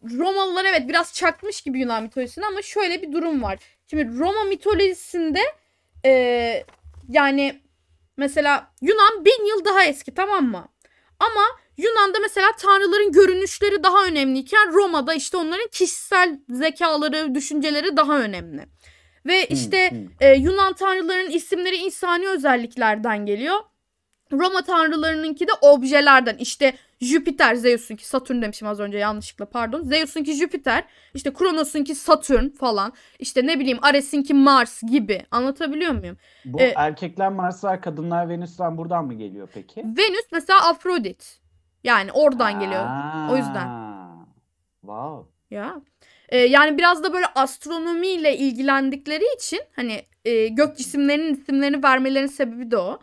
[0.03, 3.59] Romalılar evet biraz çakmış gibi Yunan mitolojisine ama şöyle bir durum var.
[3.87, 5.41] Şimdi Roma mitolojisinde
[6.05, 6.11] e,
[7.09, 7.61] yani
[8.17, 10.67] mesela Yunan bin yıl daha eski tamam mı?
[11.19, 11.41] Ama
[11.77, 18.65] Yunan'da mesela tanrıların görünüşleri daha önemliyken Roma'da işte onların kişisel zekaları, düşünceleri daha önemli.
[19.25, 20.07] Ve Hmm, işte hmm.
[20.19, 23.59] e, Yunan tanrılarının isimleri insani özelliklerden geliyor.
[24.31, 26.37] Roma tanrılarınınki de objelerden.
[26.37, 29.83] İşte Jüpiter, Zeus'unki Satürn demişim az önce yanlışlıkla pardon.
[29.83, 30.83] Zeus'unki Jüpiter,
[31.13, 32.93] işte Kronos'unki Satürn falan.
[33.19, 35.25] İşte ne bileyim Ares'inki Mars gibi.
[35.31, 36.17] Anlatabiliyor muyum?
[36.45, 39.81] Bu e- erkekler Marslar, kadınlar Venüs'ten buradan mı geliyor peki?
[39.83, 41.39] Venüs mesela Afrodit.
[41.83, 42.85] Yani oradan geliyor.
[43.31, 43.67] O yüzden.
[43.67, 43.91] Aa,
[44.81, 45.31] Wow.
[45.51, 45.81] Ya.
[46.29, 52.71] E, yani biraz da böyle astronomiyle ilgilendikleri için hani e, gök cisimlerinin isimlerini vermelerinin sebebi
[52.71, 52.99] de o.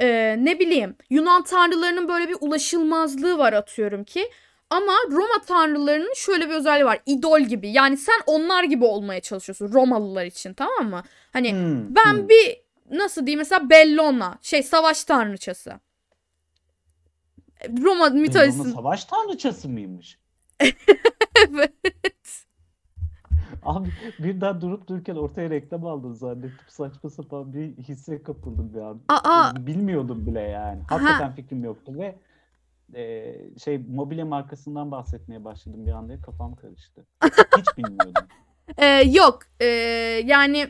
[0.00, 4.30] E, ne bileyim Yunan tanrılarının böyle bir ulaşılmazlığı var atıyorum ki.
[4.70, 6.98] Ama Roma tanrılarının şöyle bir özelliği var.
[7.06, 7.68] İdol gibi.
[7.68, 11.02] Yani sen onlar gibi olmaya çalışıyorsun Romalılar için tamam mı?
[11.32, 12.28] Hani Hmm, ben hmm.
[12.28, 15.80] bir nasıl diyeyim mesela Bellona şey savaş tanrıçası.
[17.68, 18.70] Roma Bellona mitolojisinde.
[18.70, 20.18] savaş tanrıçası mıymış?
[21.48, 22.45] evet.
[23.66, 26.66] Abi birden durup dururken ortaya reklam aldın zannettim.
[26.68, 29.00] Saçma sapan bir hisse kapıldım bir an.
[29.08, 30.82] Aa, Bilmiyordum bile yani.
[30.88, 32.16] Hakikaten fikrim yoktu ve
[32.94, 37.06] e, şey mobilya markasından bahsetmeye başladım bir anda kafam karıştı.
[37.58, 38.24] Hiç bilmiyordum.
[38.78, 39.38] e, yok.
[39.60, 39.66] E,
[40.24, 40.68] yani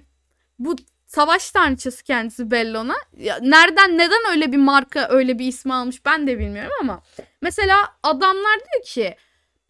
[0.59, 2.94] bu savaş tanrıçası kendisi Bellona.
[3.16, 7.02] Ya, nereden neden öyle bir marka öyle bir ismi almış ben de bilmiyorum ama
[7.42, 9.16] mesela adamlar diyor ki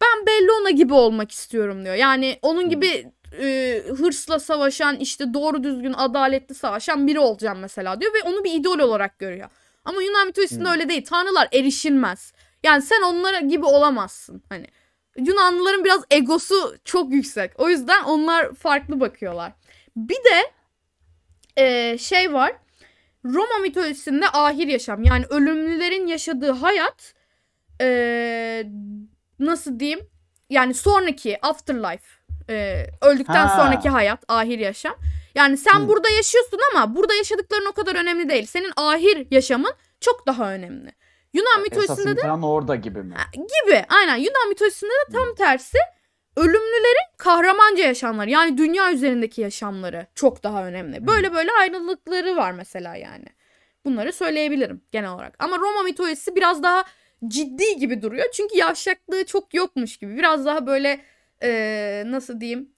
[0.01, 1.95] ben Bellona gibi olmak istiyorum diyor.
[1.95, 8.13] Yani onun gibi e, hırsla savaşan işte doğru düzgün adaletli savaşan biri olacağım mesela diyor
[8.13, 9.49] ve onu bir idol olarak görüyor.
[9.85, 10.71] Ama Yunan mitolojisinde Hmm.
[10.71, 11.05] öyle değil.
[11.05, 12.33] Tanrılar erişilmez.
[12.63, 14.43] Yani sen onlara gibi olamazsın.
[14.49, 14.67] Hani
[15.17, 17.51] Yunanlıların biraz egosu çok yüksek.
[17.59, 19.51] O yüzden onlar farklı bakıyorlar.
[19.95, 20.51] Bir de
[21.57, 22.53] e, şey var.
[23.25, 27.13] Roma mitolojisinde ahir yaşam yani ölümlülerin yaşadığı hayat
[27.81, 28.63] e,
[29.39, 29.99] nasıl diyeyim
[30.49, 32.16] yani sonraki afterlife
[32.49, 33.57] e, öldükten Ha.
[33.63, 34.95] sonraki hayat ahir yaşam.
[35.35, 35.87] Yani sen Hı.
[35.87, 38.45] burada yaşıyorsun ama burada yaşadıkların o kadar önemli değil.
[38.45, 40.91] Senin ahir yaşamın çok daha önemli.
[41.33, 43.15] Yunan Esas mitolojisinde de imtihan orada gibi mi?
[43.33, 45.77] gibi aynen Yunan mitolojisinde de tam tersi
[46.35, 51.07] ölümlülerin kahramanca yaşamları yani dünya üzerindeki yaşamları çok daha önemli.
[51.07, 53.25] Böyle böyle ayrılıkları var mesela yani.
[53.85, 55.35] Bunları söyleyebilirim genel olarak.
[55.39, 56.83] Ama Roma mitolojisi biraz daha
[57.27, 58.25] ciddi gibi duruyor.
[58.33, 60.17] Çünkü yavşaklığı çok yokmuş gibi.
[60.17, 60.99] Biraz daha böyle
[61.43, 62.69] eee, nasıl diyeyim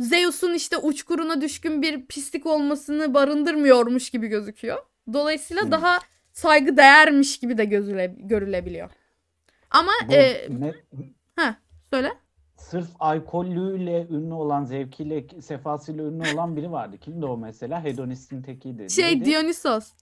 [0.00, 4.78] Zeus'un işte uçkuruna düşkün bir pislik olmasını barındırmıyormuş gibi gözüküyor.
[5.12, 5.70] Dolayısıyla Hmm.
[5.72, 5.98] daha
[6.32, 8.90] saygı değermiş gibi de gözüle, görülebiliyor.
[9.70, 10.74] Ama Bu e, ne-
[11.90, 12.12] söyle.
[12.56, 16.98] sırf alkollüyle ünlü olan, zevkiyle, sefasıyla ünlü olan biri vardı.
[17.00, 17.84] Kimdi o mesela?
[17.84, 18.90] Hedonistin tekiydi.
[18.90, 19.24] Şey Neydi?
[19.24, 19.92] Dionysos.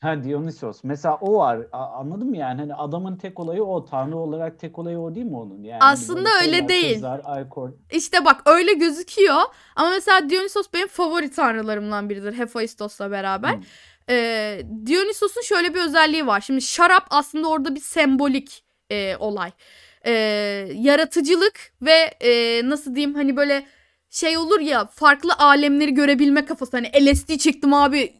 [0.00, 0.84] Ha Dionysos.
[0.84, 1.66] Mesela o var.
[1.72, 2.60] A- anladın mı yani?
[2.60, 3.84] Hani adamın tek olayı o.
[3.84, 5.62] Tanrı olarak tek olayı o değil mi onun?
[5.62, 6.94] Yani hani Aslında öyle şeyler, değil.
[6.94, 7.70] Kızlar, alkol.
[7.92, 9.42] İşte bak öyle gözüküyor.
[9.76, 12.32] Ama mesela Dionysos benim favori tanrılarımdan biridir.
[12.32, 13.54] Hephaistos'la beraber.
[13.54, 13.62] Hmm.
[14.10, 16.40] Ee, Dionysos'un şöyle bir özelliği var.
[16.40, 19.50] Şimdi şarap aslında orada bir sembolik e, olay.
[20.06, 20.12] Ee,
[20.74, 23.66] yaratıcılık ve e, nasıl diyeyim hani böyle
[24.10, 26.76] şey olur ya farklı alemleri görebilme kafası.
[26.76, 28.12] Hani LSD çektim abi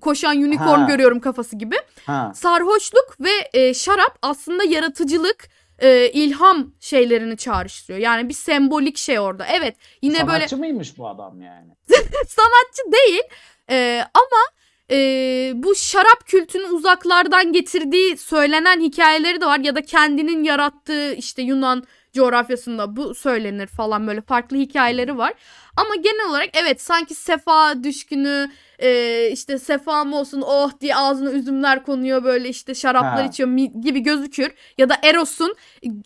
[0.00, 0.86] koşan unicorn Ha.
[0.88, 1.76] görüyorum kafası gibi.
[2.06, 2.32] Ha.
[2.34, 7.98] sarhoşluk ve e, şarap aslında yaratıcılık, e, ilham şeylerini çağrıştırıyor.
[7.98, 9.46] Yani bir sembolik şey orada.
[9.46, 11.76] Evet yine böyle Sanatçı mıymış bu adam yani?
[12.28, 13.22] sanatçı değil
[13.70, 14.42] e, ama
[14.90, 21.42] e, bu şarap kültünü uzaklardan getirdiği söylenen hikayeleri de var ya da kendinin yarattığı işte
[21.42, 25.34] Yunan coğrafyasında bu söylenir falan böyle farklı hikayeleri var.
[25.76, 31.30] Ama genel olarak evet sanki sefa düşkünü e, işte sefa mı olsun oh diye ağzına
[31.30, 33.28] üzümler konuyor böyle işte şaraplar Ha.
[33.28, 33.48] içiyor
[33.80, 34.52] gibi gözükür.
[34.78, 35.54] Ya da Eros'un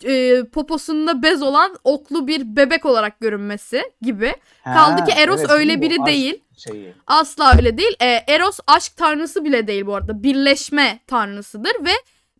[0.03, 4.35] e, poposunda bez olan oklu bir bebek olarak görünmesi gibi.
[4.63, 6.43] Kaldı ki Ha, Eros evet, öyle biri değil.
[6.57, 6.93] Şeyi.
[7.07, 7.95] Asla öyle değil.
[7.99, 10.23] E, Eros aşk tanrısı bile değil bu arada.
[10.23, 11.91] Birleşme tanrısıdır ve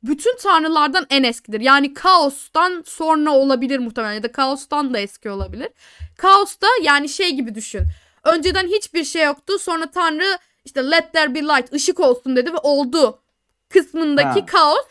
[0.04, 1.62] bütün tanrılardan en eskidir.
[1.62, 5.70] Yani kaostan sonra olabilir muhtemelen ya da kaostan da eski olabilir.
[6.18, 7.82] Kaos da yani şey gibi düşün.
[8.24, 9.60] Önceden hiçbir şey yoktu.
[9.60, 13.20] Sonra tanrı işte let there be light ışık olsun dedi ve oldu
[13.70, 14.46] kısmındaki Ha.
[14.46, 14.88] kaos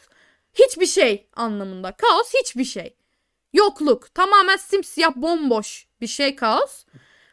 [0.54, 1.92] hiçbir şey anlamında.
[1.92, 2.96] Kaos hiçbir şey.
[3.52, 4.14] Yokluk.
[4.14, 6.84] Tamamen simsiyah bomboş bir şey kaos.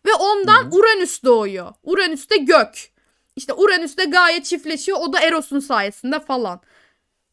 [0.05, 0.69] Ve ondan hı.
[0.75, 1.73] Uranüs doğuyor.
[1.83, 2.91] Uranüs de gök.
[3.35, 4.97] İşte Uranüs de gayet çiftleşiyor.
[5.01, 6.61] O da Eros'un sayesinde falan.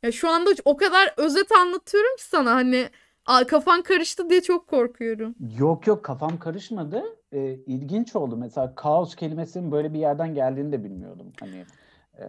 [0.03, 2.88] Ya şu anda o kadar özet anlatıyorum ki sana hani
[3.49, 5.35] kafan karıştı diye çok korkuyorum.
[5.59, 7.05] Yok yok kafam karışmadı.
[7.33, 8.37] Ee, ilginç oldu.
[8.37, 11.33] Mesela kaos kelimesinin böyle bir yerden geldiğini de bilmiyordum.
[11.41, 11.65] Hani
[12.19, 12.25] e,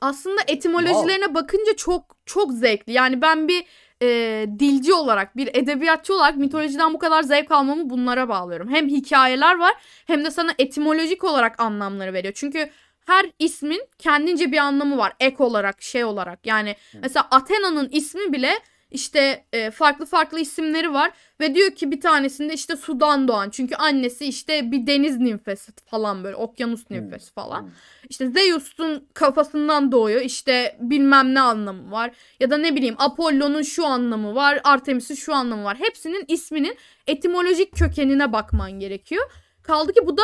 [0.00, 2.92] Aslında etimolojilerine bakınca çok çok zevkli.
[2.92, 3.64] Yani ben bir
[4.02, 8.68] e, dilci olarak, bir edebiyatçı olarak mitolojiden bu kadar zevk almamı bunlara bağlıyorum.
[8.68, 9.72] Hem hikayeler var
[10.06, 12.34] hem de sana etimolojik olarak anlamları veriyor.
[12.36, 12.70] Çünkü
[13.06, 15.12] her ismin kendince bir anlamı var.
[15.20, 16.46] Ek olarak, şey olarak.
[16.46, 18.52] Yani mesela Athena'nın ismi bile
[18.90, 21.10] işte e, farklı farklı isimleri var
[21.40, 26.24] ve diyor ki bir tanesinde işte sudan doğan çünkü annesi işte bir deniz nimfesi falan
[26.24, 27.70] böyle okyanus nimfesi falan.
[28.08, 30.20] İşte Zeus'un kafasından doğuyor.
[30.20, 32.10] İşte bilmem ne anlamı var.
[32.40, 34.60] Ya da ne bileyim Apollo'nun şu anlamı var.
[34.64, 35.76] Artemis'in şu anlamı var.
[35.76, 39.30] Hepsinin isminin etimolojik kökenine bakman gerekiyor.
[39.62, 40.22] Kaldı ki bu da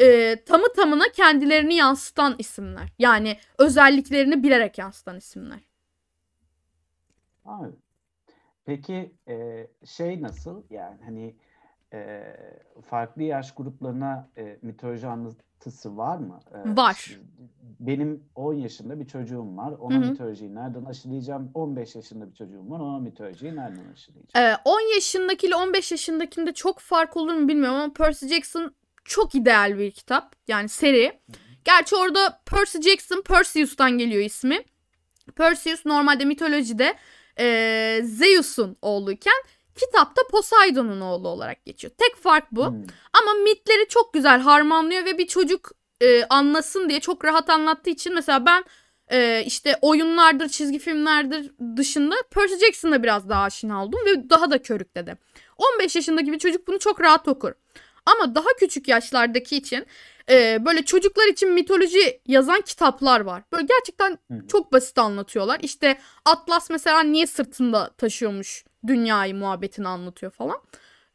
[0.00, 2.88] e, tamı tamına kendilerini yansıtan isimler.
[2.98, 5.60] Yani özelliklerini bilerek yansıtan isimler.
[7.44, 7.72] Abi.
[8.64, 11.36] Peki e, şey nasıl yani hani
[11.92, 12.22] e,
[12.86, 16.40] farklı yaş gruplarına e, mitoloji anlatısı var mı?
[16.54, 17.18] E, Var.
[17.80, 19.72] Benim 10 yaşında bir çocuğum var.
[19.72, 20.10] Ona Hı hı.
[20.10, 21.50] mitolojiyi nereden aşılayacağım?
[21.54, 22.80] 15 yaşında bir çocuğum var.
[22.80, 24.46] Ona mitolojiyi nereden aşılayacağım?
[24.46, 28.74] Ee, 10 yaşındakiyle 15 yaşındakinde çok fark olur mu bilmiyorum ama Percy Jackson
[29.06, 30.36] çok ideal bir kitap.
[30.48, 31.20] Yani seri.
[31.64, 34.64] Gerçi orada Percy Jackson Perseus'tan geliyor ismi.
[35.36, 36.96] Perseus normalde mitolojide
[37.38, 39.42] e, Zeus'un oğluyken
[39.76, 41.92] kitapta Poseidon'un oğlu olarak geçiyor.
[41.98, 42.66] Tek fark bu.
[42.66, 42.82] Hmm.
[43.12, 48.14] Ama mitleri çok güzel harmanlıyor ve bir çocuk e, anlasın diye çok rahat anlattığı için
[48.14, 48.64] mesela ben
[49.12, 54.62] e, işte oyunlardır, çizgi filmlerdir dışında Percy Jackson'la biraz daha aşina oldum ve daha da
[54.62, 55.18] körükledim.
[55.74, 57.52] 15 yaşındaki bir çocuk bunu çok rahat okur.
[58.06, 59.86] Ama daha küçük yaşlardaki için
[60.30, 63.42] e, böyle çocuklar için mitoloji yazan kitaplar var.
[63.52, 65.60] Böyle gerçekten çok basit anlatıyorlar.
[65.62, 70.56] İşte Atlas mesela niye sırtında taşıyormuş dünyayı muhabbetini anlatıyor falan.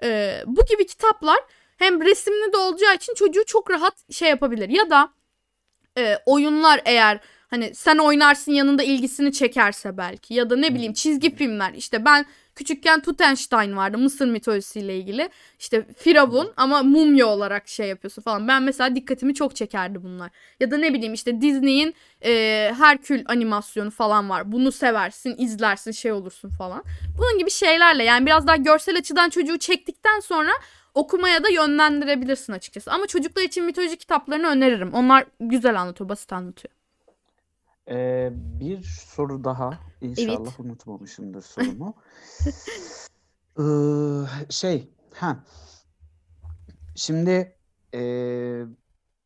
[0.03, 1.39] E, bu gibi kitaplar
[1.77, 4.69] hem resimli de olacağı için çocuğu çok rahat şey yapabilir.
[4.69, 5.09] Ya da
[5.97, 11.35] e, oyunlar eğer hani sen oynarsın yanında ilgisini çekerse belki ya da ne bileyim çizgi
[11.35, 17.87] filmler işte ben küçükken Tutenstein vardı Mısır mitolojisiyle ilgili işte Firavun ama mumya olarak şey
[17.87, 22.73] yapıyorsun falan ben mesela dikkatimi çok çekerdi bunlar ya da ne bileyim işte Disney'in e,
[22.77, 26.83] Herkül animasyonu falan var bunu seversin izlersin şey olursun falan
[27.17, 30.51] bunun gibi şeylerle yani biraz daha görsel açıdan çocuğu çektikten sonra
[30.93, 32.91] okumaya da yönlendirebilirsin açıkçası.
[32.91, 34.93] Ama çocuklar için mitoloji kitaplarını öneririm.
[34.93, 36.80] Onlar güzel anlatıyor, basit anlatıyor.
[37.91, 39.69] Ee, bir soru daha.
[40.01, 41.95] İnşallah unutmamışımdır sorumu.
[43.59, 43.63] Ee,
[44.49, 45.43] şey, ha.
[46.95, 47.55] Şimdi
[47.95, 48.63] ee,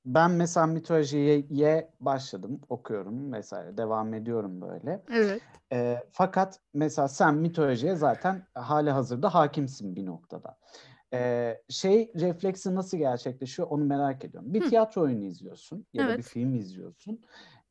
[0.05, 5.03] ben mesela mitolojiye başladım, okuyorum vesaire, devam ediyorum böyle.
[5.13, 5.41] Evet.
[5.71, 10.57] Ee, fakat mesela sen mitolojiye zaten hali hazırda hakimsin bir noktada.
[11.13, 14.53] Ee, şey refleksi nasıl gerçekleşiyor onu merak ediyorum.
[14.53, 14.69] Bir Hı.
[14.69, 16.25] tiyatro oyunu izliyorsun ya da bir Evet.
[16.25, 17.21] film izliyorsun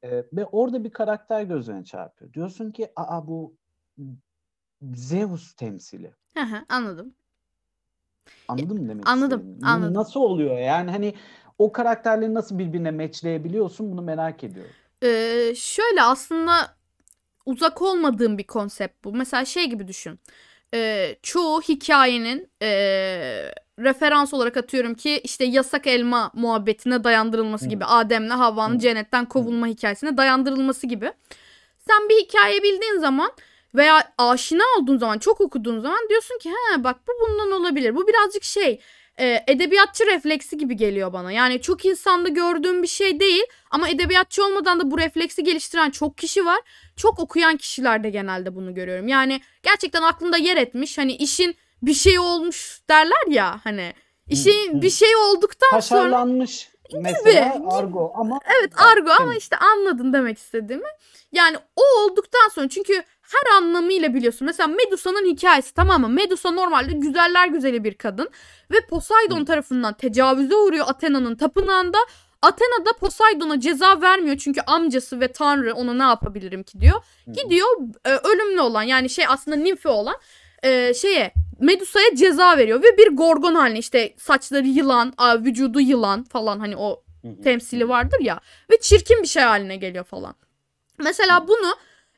[0.05, 2.33] Ee, ve orada bir karakter gözüne çarpıyor.
[2.33, 3.57] Diyorsun ki aa bu
[4.83, 6.15] Zeus temsili.
[6.35, 7.15] Hı hı, anladım.
[8.49, 9.67] Anladın mı demek anladım, istediğimi?
[9.67, 9.95] Anladım.
[9.95, 11.15] Nasıl oluyor yani hani
[11.59, 14.73] o karakterleri nasıl birbirine matchleyebiliyorsun bunu merak ediyorum.
[15.03, 16.77] Ee, şöyle aslında
[17.47, 19.13] uzak olmadığım bir konsept bu.
[19.13, 20.21] Mesela şey gibi düşün.
[20.75, 27.85] Ee, çoğu hikayenin ee, referans olarak atıyorum ki işte yasak elma muhabbetine dayandırılması gibi.
[27.85, 31.13] Adem'le Havva'nın cennetten kovulma hikayesine dayandırılması gibi.
[31.89, 33.33] Sen bir hikaye bildiğin zaman
[33.75, 37.97] veya aşina olduğun zaman çok okuduğun zaman diyorsun ki he bak bu bundan olabilir.
[37.97, 38.81] Bu birazcık şey
[39.21, 41.33] e, edebiyatçı refleksi gibi geliyor bana.
[41.33, 46.19] Yani çok insanda gördüğüm bir şey değil ama edebiyatçı olmadan da bu refleksi geliştiren çok
[46.19, 46.61] kişi var.
[46.97, 49.09] Çok okuyan kişilerde genelde bunu görüyorum.
[49.09, 53.95] Yani gerçekten aklında yer etmiş hani işin bir şey olmuş derler ya hani
[54.29, 54.83] işin hı.
[54.83, 57.69] bir şey olduktan sonra Kaşarlanmış mesela gibi.
[57.71, 60.89] argo ama Evet argo ama işte anladın demek istediğimi.
[61.33, 64.47] Yani o olduktan sonra çünkü her anlamıyla biliyorsun.
[64.47, 66.09] Mesela Medusa'nın hikayesi tamam mı?
[66.09, 68.31] Medusa normalde güzeller güzeli bir kadın.
[68.71, 69.45] Ve Poseidon Hı.
[69.45, 71.99] tarafından tecavüze uğruyor Athena'nın tapınağında.
[72.43, 77.03] Athena da Poseidon'a ceza vermiyor çünkü amcası ve tanrı ona ne yapabilirim ki diyor.
[77.33, 77.69] Gidiyor
[78.05, 80.17] e, ölümlü olan yani şey aslında nimfi olan
[80.63, 85.15] e, şeye Medusa'ya ceza veriyor ve bir gorgon haline işte saçları yılan,
[85.45, 87.05] vücudu yılan falan hani o
[87.45, 88.41] temsili vardır ya
[88.71, 90.35] ve çirkin bir şey haline geliyor falan.
[90.99, 91.77] Mesela bunu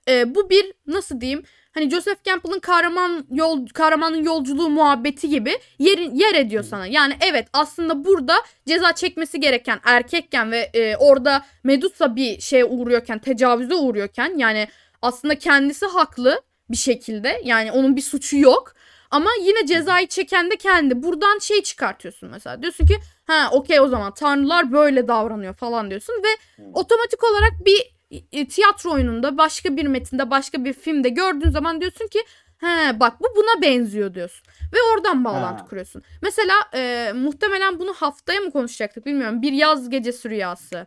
[0.08, 1.42] e, bu bir nasıl diyeyim
[1.74, 6.86] hani Joseph Campbell'ın kahraman yol kahramanın yolculuğu muhabbeti gibi yer, yer ediyor sana.
[6.86, 8.34] Yani evet aslında burada
[8.66, 14.68] ceza çekmesi gereken erkekken ve e, orada Medusa bir şeye uğruyorken tecavüze uğruyorken yani
[15.02, 18.75] aslında kendisi haklı bir şekilde yani onun bir suçu yok.
[19.10, 21.02] Ama yine cezayı çeken de kendi.
[21.02, 22.62] Buradan şey çıkartıyorsun mesela.
[22.62, 27.96] Diyorsun ki ha okey o zaman tanrılar böyle davranıyor falan diyorsun ve otomatik olarak bir
[28.32, 32.18] e, tiyatro oyununda başka bir metinde başka bir filmde gördüğün zaman diyorsun ki
[32.58, 34.46] he bak bu buna benziyor diyorsun.
[34.72, 35.68] Ve oradan bağlantı Ha.
[35.68, 36.02] kuruyorsun.
[36.22, 39.42] Mesela e, muhtemelen bunu haftaya mı konuşacaktık bilmiyorum.
[39.42, 40.86] Bir yaz gecesi rüyası.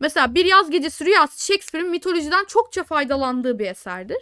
[0.00, 4.18] Mesela bir yaz gecesi rüyası Shakespeare'in mitolojiden çokça faydalandığı bir eserdir.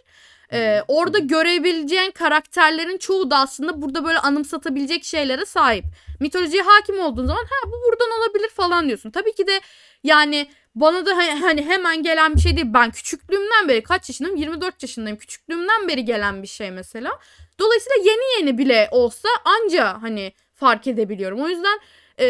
[0.52, 5.85] Ee, orada görebileceğin karakterlerin çoğu da aslında burada böyle anımsatabilecek şeylere sahip.
[6.20, 9.11] Mitolojiye hakim olduğun zaman ha bu buradan olabilir falan diyorsun.
[9.11, 9.61] Tabii ki de
[10.04, 12.66] yani bana da hani- hani hemen gelen bir şey değil.
[12.68, 14.37] Ben küçüklüğümden beri kaç yaşındayım?
[14.37, 15.18] 24 yaşındayım.
[15.18, 17.18] Küçüklüğümden beri gelen bir şey mesela.
[17.59, 21.42] Dolayısıyla yeni yeni bile olsa anca hani fark edebiliyorum.
[21.42, 21.80] O yüzden
[22.20, 22.26] e,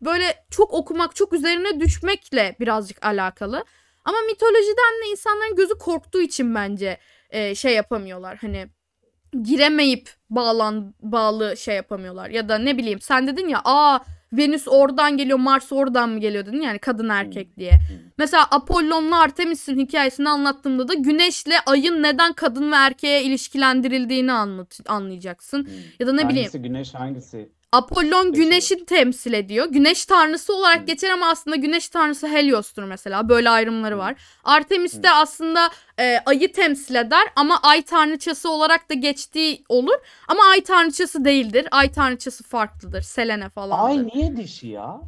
[0.00, 3.64] böyle çok okumak, çok üzerine düşmekle birazcık alakalı.
[4.04, 6.98] Ama mitolojiden de insanların gözü korktuğu için bence
[7.32, 8.36] e, şey yapamıyorlar.
[8.36, 8.66] Hani
[9.42, 12.30] giremeyip bağlan bağlı şey yapamıyorlar.
[12.30, 13.98] Ya da ne bileyim sen dedin ya aa
[14.32, 17.72] Venüs oradan geliyor Mars oradan mı geliyor dedin yani kadın erkek diye.
[18.18, 25.64] Mesela Apollon'la Artemis'in hikayesini anlattığımda da güneşle ayın neden kadın ve erkeğe ilişkilendirildiğini anlat anlayacaksın.
[25.64, 25.70] Hı.
[26.00, 27.52] Ya da ne bileyim Hangisi güneş hangisi?
[27.72, 29.66] Apollon güneşi temsil ediyor.
[29.70, 33.28] Güneş tanrısı olarak geçer ama aslında güneş tanrısı Helios'tur mesela.
[33.28, 34.14] Böyle ayrımları var.
[34.44, 39.94] Artemis de aslında e, ayı temsil eder ama ay tanrıçası olarak da geçtiği olur.
[40.28, 41.68] Ama ay tanrıçası değildir.
[41.70, 43.02] Ay tanrıçası farklıdır.
[43.02, 43.86] Selene falan.
[43.86, 45.00] Ay niye dişi ya?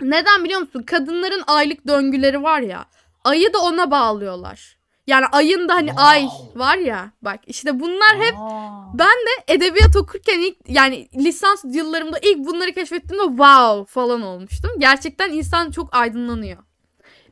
[0.00, 0.82] Neden biliyor musun?
[0.82, 2.84] Kadınların aylık döngüleri var ya.
[3.24, 4.79] Ayı da ona bağlıyorlar.
[5.10, 6.04] Yani ayın da hani Wow.
[6.04, 7.10] ay var ya.
[7.22, 8.98] Bak işte bunlar hep Aa.
[8.98, 14.70] ben de edebiyat okurken ilk yani lisans yıllarımda ilk bunları keşfettiğimde wow falan olmuştum.
[14.78, 16.58] Gerçekten insan çok aydınlanıyor.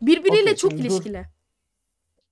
[0.02, 0.76] Birbiriyle Okey, çok dur.
[0.78, 1.26] ilişkili.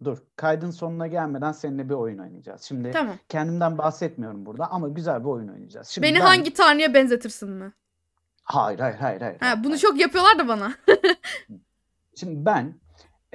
[0.04, 2.62] Dur, kaydın sonuna gelmeden seninle bir oyun oynayacağız.
[2.62, 3.14] Şimdi Tamam.
[3.28, 5.88] kendimden bahsetmiyorum burada ama güzel bir oyun oynayacağız.
[5.88, 7.72] Şimdi Beni ben- hangi tanrıya benzetirsin mi?
[8.44, 9.40] Hayır, hayır, hayır, hayır.
[9.40, 9.78] Ha, bunu hayır.
[9.80, 10.72] çok yapıyorlar da bana.
[12.20, 12.74] Şimdi ben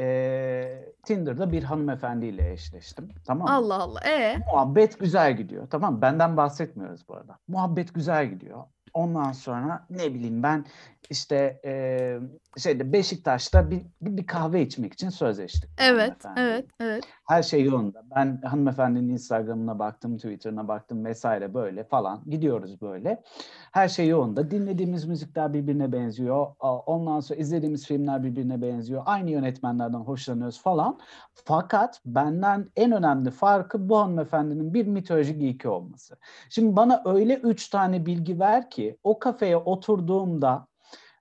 [0.01, 3.09] eee, Tinder'da bir hanımefendiyle eşleştim.
[3.27, 3.53] Tamam mı?
[3.55, 3.99] Allah Allah.
[4.01, 5.67] E Muhabbet güzel gidiyor.
[5.69, 6.01] Tamam?
[6.01, 7.37] Benden bahsetmiyoruz bu arada.
[7.47, 8.63] Muhabbet güzel gidiyor.
[8.93, 10.65] Ondan sonra ne bileyim ben
[11.09, 12.19] işte eee,
[12.57, 15.69] şeyde Beşiktaş'ta bir, bir, kahve içmek için sözleştik.
[15.77, 17.03] evet, evet, evet.
[17.27, 18.03] Her şey yolunda.
[18.15, 22.21] Ben hanımefendinin Instagram'ına baktım, Twitter'ına baktım vesaire böyle falan.
[22.29, 23.23] Gidiyoruz böyle.
[23.71, 24.51] Her şey yolunda.
[24.51, 26.47] Dinlediğimiz müzikler birbirine benziyor.
[26.85, 29.03] Ondan sonra izlediğimiz filmler birbirine benziyor.
[29.05, 30.99] Aynı yönetmenlerden hoşlanıyoruz falan.
[31.33, 36.17] Fakat benden en önemli farkı bu hanımefendinin bir mitolojik geeki olması.
[36.49, 40.67] Şimdi bana öyle üç tane bilgi ver ki o kafeye oturduğumda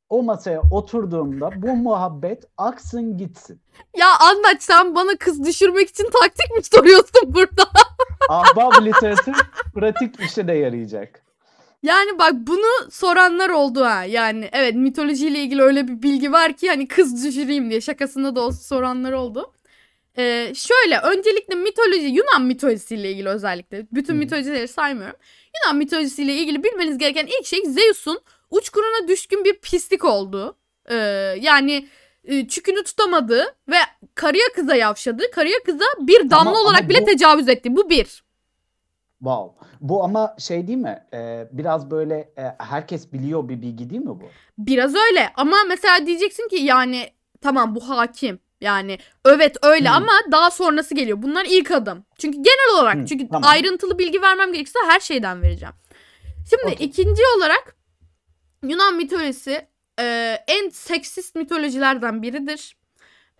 [0.08, 3.60] o masaya oturduğumda bu muhabbet aksın gitsin.
[3.96, 7.62] Ya anlat sen bana kız düşürmek için taktik mi soruyorsun burada?
[8.28, 9.36] Ahbap literatür
[9.74, 11.22] pratik işe de yarayacak.
[11.82, 14.04] Yani bak bunu soranlar oldu ha.
[14.04, 18.40] Yani evet mitolojiyle ilgili öyle bir bilgi var ki hani kız düşüreyim diye şakasında da
[18.40, 19.52] olsa soranlar oldu.
[20.18, 24.18] Ee, şöyle öncelikle mitoloji Yunan mitolojisiyle ilgili özellikle bütün Hı.
[24.18, 25.16] mitolojileri saymıyorum.
[25.56, 28.20] Yunan mitolojisiyle ilgili bilmeniz gereken ilk şey Zeus'un
[28.50, 30.56] uçkuruna düşkün bir pislik olduğu.
[30.90, 30.94] Ee,
[31.40, 31.88] yani
[32.24, 33.76] e, çükünü tutamadığı ve
[34.14, 37.76] karıya kıza yavşadığı, karıya kıza bir damla Ama- olarak ama bile bu- tecavüz ettiği.
[37.76, 38.24] Bu bir.
[39.18, 39.66] Wow.
[39.80, 41.04] Bu ama şey değil mi?
[41.14, 44.22] Ee, biraz böyle e, herkes biliyor bir bilgi değil mi bu?
[44.58, 47.06] Biraz öyle ama mesela diyeceksin ki yani
[47.40, 48.38] tamam bu hakim.
[48.60, 49.96] Yani evet öyle Hmm.
[49.96, 51.22] ama daha sonrası geliyor.
[51.22, 52.04] Bunlar ilk adım.
[52.18, 53.50] Çünkü genel olarak Hmm, çünkü tamam.
[53.50, 55.74] ayrıntılı bilgi vermem gerekirse her şeyden vereceğim.
[56.50, 56.86] Şimdi Okey.
[56.86, 57.76] ikinci olarak
[58.62, 59.66] Yunan mitolojisi
[60.00, 62.76] e, en seksist mitolojilerden biridir.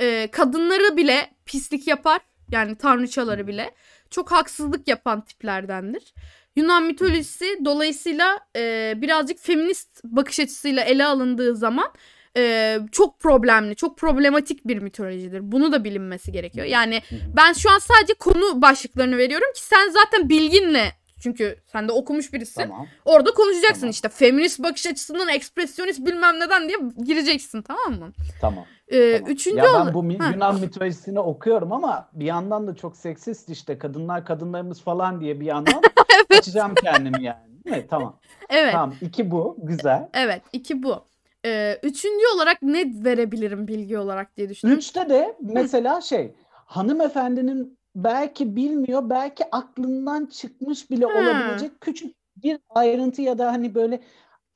[0.00, 2.20] E, kadınları bile pislik yapar.
[2.50, 3.74] Yani tanrıçaları bile.
[4.10, 6.14] Çok haksızlık yapan tiplerdendir.
[6.56, 11.92] Yunan mitolojisi dolayısıyla e, birazcık feminist bakış açısıyla ele alındığı zaman
[12.36, 15.52] e, çok problemli, çok problematik bir mitolojidir.
[15.52, 16.66] Bunu da bilinmesi gerekiyor.
[16.66, 17.02] Yani
[17.36, 22.32] ben şu an sadece konu başlıklarını veriyorum ki sen zaten bilginle çünkü sen de okumuş
[22.32, 22.62] birisin.
[22.62, 22.86] Tamam.
[23.04, 23.90] Orada konuşacaksın Tamam.
[23.90, 28.12] işte feminist bakış açısından ekspresyonist bilmem neden diye gireceksin tamam mı?
[28.40, 28.64] Tamam.
[28.88, 29.32] Ee, tamam.
[29.32, 30.30] Üçüncü ya ben bu Ha.
[30.30, 35.46] Yunan mitolojisini okuyorum ama bir yandan da çok seksist işte kadınlar kadınlarımız falan diye bir
[35.46, 35.82] yandan
[36.38, 37.50] açacağım kendimi yani.
[37.66, 38.16] Evet, tamam.
[38.48, 38.72] Evet.
[38.72, 38.94] Tamam.
[39.00, 39.56] iki bu.
[39.62, 40.08] Güzel.
[40.14, 40.42] Evet.
[40.52, 41.09] iki bu.
[41.46, 44.78] Ee, üçüncü olarak ne verebilirim bilgi olarak diye düşünüyorum.
[44.78, 51.12] Üçte de mesela şey hanımefendinin belki bilmiyor belki aklından çıkmış bile Ha.
[51.12, 53.94] olabilecek küçük bir ayrıntı ya da hani böyle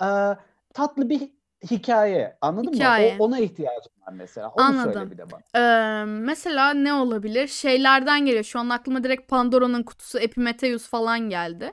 [0.02, 0.06] e,
[0.74, 1.20] tatlı bir
[1.70, 3.12] hikaye anladın Hikaye.
[3.12, 3.16] mı?
[3.20, 4.48] O, ona ihtiyacım var mesela.
[4.48, 4.92] Onu Anladım.
[4.94, 5.40] söyle bir de bana.
[5.56, 7.48] Ee, mesela ne olabilir?
[7.48, 8.44] Şeylerden geliyor.
[8.44, 11.72] Şu an aklıma direkt Pandora'nın kutusu Epimetheus falan geldi.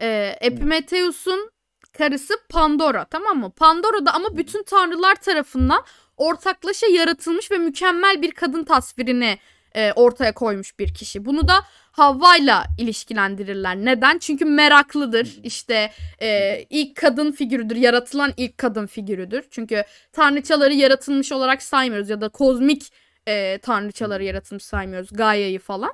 [0.00, 1.50] Ee, Epimetheus'un
[1.92, 3.50] karısı Pandora tamam mı?
[3.50, 5.84] Pandora da ama bütün tanrılar tarafından
[6.16, 9.38] ortaklaşa yaratılmış ve mükemmel bir kadın tasvirini
[9.74, 11.24] e, ortaya koymuş bir kişi.
[11.24, 11.54] Bunu da
[11.92, 13.76] Havva'yla ilişkilendirirler.
[13.76, 14.18] Neden?
[14.18, 15.38] Çünkü meraklıdır.
[15.42, 15.92] İşte
[16.22, 17.76] e, ilk kadın figürüdür.
[17.76, 19.44] Yaratılan ilk kadın figürüdür.
[19.50, 22.92] Çünkü tanrıçaları yaratılmış olarak saymıyoruz ya da kozmik
[23.26, 25.08] e, tanrıçaları yaratılmış saymıyoruz.
[25.12, 25.92] Gaia'yı falan.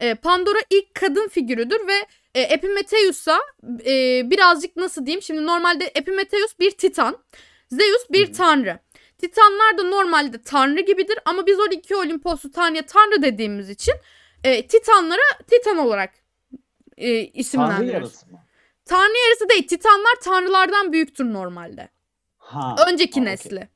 [0.00, 3.40] E, Pandora ilk kadın figürüdür ve e, Epimetheus'a
[3.86, 5.22] e, birazcık nasıl diyeyim?
[5.22, 7.18] Şimdi normalde Epimetheus bir titan.
[7.70, 8.32] Zeus bir Hı.
[8.32, 8.78] tanrı.
[9.18, 13.94] Titanlar da normalde tanrı gibidir ama biz 12 Olimposlu tanrıya tanrı dediğimiz için
[14.44, 15.20] e, titanlara
[15.50, 16.10] titan olarak
[16.96, 17.92] e, Tanrı isimlendiriyoruz.
[18.08, 18.40] yarısı mı?
[18.84, 19.68] Tanrı yarısı değil.
[19.68, 21.88] Titanlar tanrılardan büyüktür normalde.
[22.38, 22.76] Ha.
[22.88, 23.32] Önceki ha, okey.
[23.32, 23.68] nesli.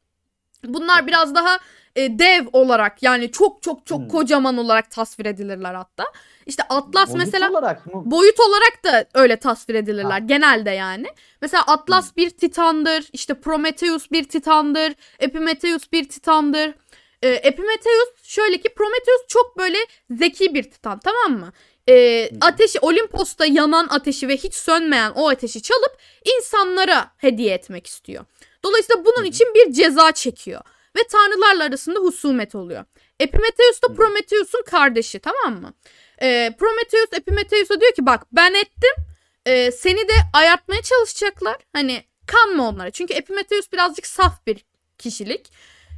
[0.65, 1.59] Bunlar biraz daha
[1.97, 4.09] e, dev olarak yani çok çok çok Hmm.
[4.09, 6.05] kocaman olarak tasvir edilirler hatta.
[6.47, 8.03] İşte Atlas Boyut mesela olarak mı?
[8.05, 10.19] boyut olarak da öyle tasvir edilirler Ha.
[10.19, 11.07] genelde yani.
[11.41, 16.75] Mesela Atlas bir titandır, işte Prometheus bir titandır, Epimetheus bir titandır.
[17.23, 19.79] Ee, Epimetheus şöyle ki Prometheus çok böyle
[20.11, 21.53] zeki bir titan tamam mı?
[21.89, 22.29] Hı.
[22.41, 25.97] ateşi Olimpos'ta yanan ateşi ve hiç sönmeyen o ateşi çalıp
[26.39, 28.25] insanlara hediye etmek istiyor.
[28.65, 29.27] Dolayısıyla bunun Hı hı.
[29.27, 30.61] için bir ceza çekiyor
[30.97, 32.85] ve tanrılarla arasında husumet oluyor.
[33.21, 33.95] Epimetheus da.
[33.95, 35.75] Prometheus'un kardeşi tamam mı?
[36.23, 39.05] Ee, Prometheus Epimetheus'a diyor ki bak ben ettim
[39.47, 41.57] Ee, seni de ayartmaya çalışacaklar.
[41.73, 42.91] Hani kanma onlara.
[42.91, 44.65] Çünkü Epimetheus birazcık saf bir
[44.99, 45.53] kişilik.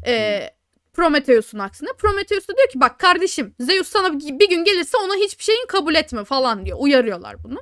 [0.06, 0.50] Ee,
[0.94, 1.88] Prometheus'un aksine.
[1.98, 5.94] Prometheus da diyor ki bak kardeşim Zeus sana bir gün gelirse ona hiçbir şeyin kabul
[5.94, 6.78] etme falan diyor.
[6.80, 7.58] Uyarıyorlar bunu.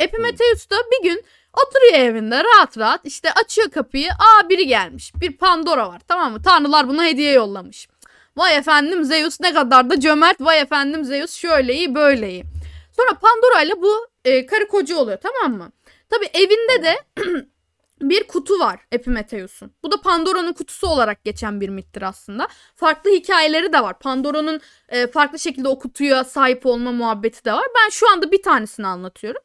[0.00, 4.10] Epimetheus da bir gün oturuyor evinde rahat rahat işte açıyor kapıyı.
[4.10, 5.12] Aa biri gelmiş.
[5.14, 6.42] Bir Pandora var tamam mı?
[6.42, 7.88] Tanrılar buna hediye yollamış.
[8.36, 10.40] Vay efendim Zeus ne kadar da cömert.
[10.40, 12.44] Vay efendim Zeus şöyle iyi böyle iyi.
[12.96, 15.72] Sonra Pandora ile bu e, karı koca oluyor tamam mı?
[16.10, 16.96] Tabi evinde de
[18.00, 19.72] bir kutu var Epimetheus'un.
[19.82, 22.48] Bu da Pandora'nın kutusu olarak geçen bir mittir aslında.
[22.76, 23.98] Farklı hikayeleri de var.
[23.98, 27.66] Pandora'nın e, farklı şekilde o kutuya sahip olma muhabbeti de var.
[27.76, 29.42] Ben şu anda bir tanesini anlatıyorum.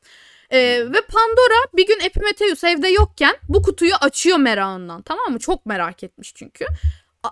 [0.53, 0.59] E,
[0.93, 5.39] ve Pandora bir gün Epimetheus evde yokken bu kutuyu açıyor merakından tamam mı?
[5.39, 6.65] Çok merak etmiş çünkü.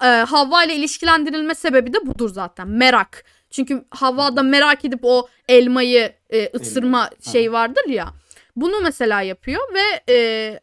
[0.04, 3.24] E, Havva ile ilişkilendirilme sebebi de budur zaten merak.
[3.50, 8.14] Çünkü Havva da merak edip o elmayı e, ısırma şey vardır ya.
[8.56, 10.60] Bunu mesela yapıyor ve e,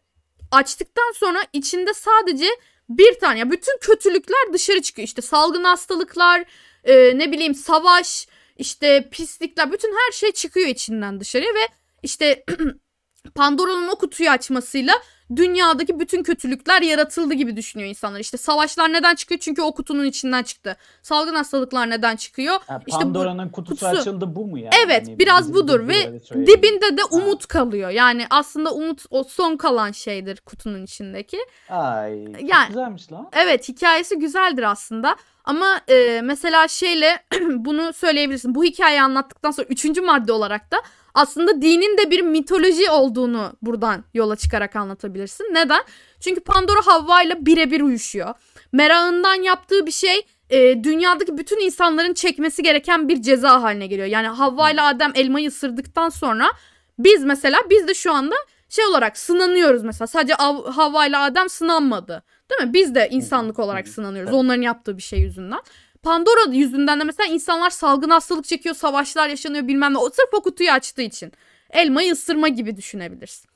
[0.52, 2.46] açtıktan sonra içinde sadece
[2.88, 5.09] bir tane ya bütün kötülükler dışarı çıkıyor.
[5.09, 6.44] İşte salgın hastalıklar,
[6.84, 11.68] e, ne bileyim savaş, işte pislikler bütün her şey çıkıyor içinden dışarıya ve
[12.03, 12.44] işte
[13.34, 14.92] Pandora'nın o kutuyu açmasıyla
[15.36, 18.20] dünyadaki bütün kötülükler yaratıldı gibi düşünüyor insanlar.
[18.20, 19.40] İşte savaşlar neden çıkıyor?
[19.40, 20.76] Çünkü o kutunun içinden çıktı.
[21.03, 22.57] Salgın hastalıklar neden çıkıyor?
[22.66, 24.70] Ha, İşte Pandora'nın kutusu, kutusu- açıldı bu mu yani?
[24.84, 27.90] Evet Hani biraz budur ve dibinde de umut kalıyor.
[27.90, 31.38] Yani aslında umut o son kalan şeydir kutunun içindeki.
[31.68, 33.28] Ay Yani- güzelmiş lan.
[33.32, 35.16] Evet hikayesi güzeldir aslında.
[35.44, 38.55] Ama e, mesela şeyle bunu söyleyebilirsin.
[38.55, 40.76] Bu hikayeyi anlattıktan sonra üçüncü madde olarak da
[41.14, 45.44] aslında dinin de bir mitoloji olduğunu buradan yola çıkarak anlatabilirsin.
[45.44, 45.82] Neden?
[46.20, 48.34] Çünkü Pandora Havva ile birebir uyuşuyor.
[48.72, 54.06] Merakından yaptığı bir şey e, dünyadaki bütün insanların çekmesi gereken bir ceza haline geliyor.
[54.06, 56.50] Yani Havva ile Adem elmayı ısırdıktan sonra
[56.98, 58.34] biz mesela biz de şu anda
[58.68, 60.06] şey olarak sınanıyoruz mesela.
[60.06, 62.22] Sadece Av- Havva ile Adem sınanmadı.
[62.50, 62.74] Değil mi?
[62.74, 64.32] Biz de insanlık olarak sınanıyoruz.
[64.34, 65.61] Onların yaptığı bir şey yüzünden.
[66.03, 69.99] Pandora yüzünden de mesela insanlar salgın hastalık çekiyor, savaşlar yaşanıyor bilmem ne.
[69.99, 71.32] O sırf o kutuyu açtığı için.
[71.70, 73.49] Elmayı ısırma gibi düşünebilirsin.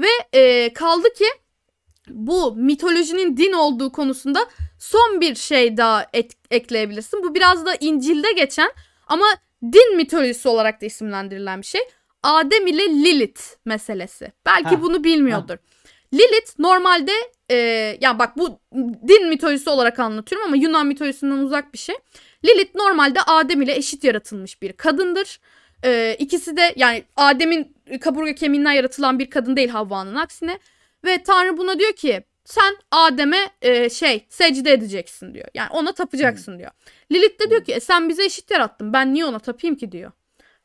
[0.00, 1.24] Ve e, kaldı ki
[2.08, 4.46] bu mitolojinin din olduğu konusunda
[4.78, 7.22] son bir şey daha et- ekleyebilirsin.
[7.22, 8.70] Bu biraz da İncil'de geçen
[9.06, 9.26] ama
[9.62, 11.80] din mitolojisi olarak da isimlendirilen bir şey.
[12.22, 14.32] Adem ile Lilith meselesi.
[14.46, 15.56] Belki Ha, bunu bilmiyordur.
[16.14, 17.12] Lilith normalde
[17.50, 17.56] e,
[18.00, 18.60] ya bak bu
[19.08, 21.94] din mitolojisi olarak anlatıyorum ama Yunan mitolojisinden uzak bir şey.
[22.44, 25.40] Lilith normalde Adem ile eşit yaratılmış bir kadındır.
[25.84, 30.58] E, ikisi de yani Adem'in kaburga kemiğinden yaratılan bir kadın değil Havva'nın aksine.
[31.04, 35.48] Ve Tanrı buna diyor ki sen Adem'e e, şey secde edeceksin diyor.
[35.54, 36.70] Yani ona tapacaksın diyor.
[37.12, 40.12] Lilith de diyor ki e, sen bize eşit yarattın ben niye ona tapayım ki diyor.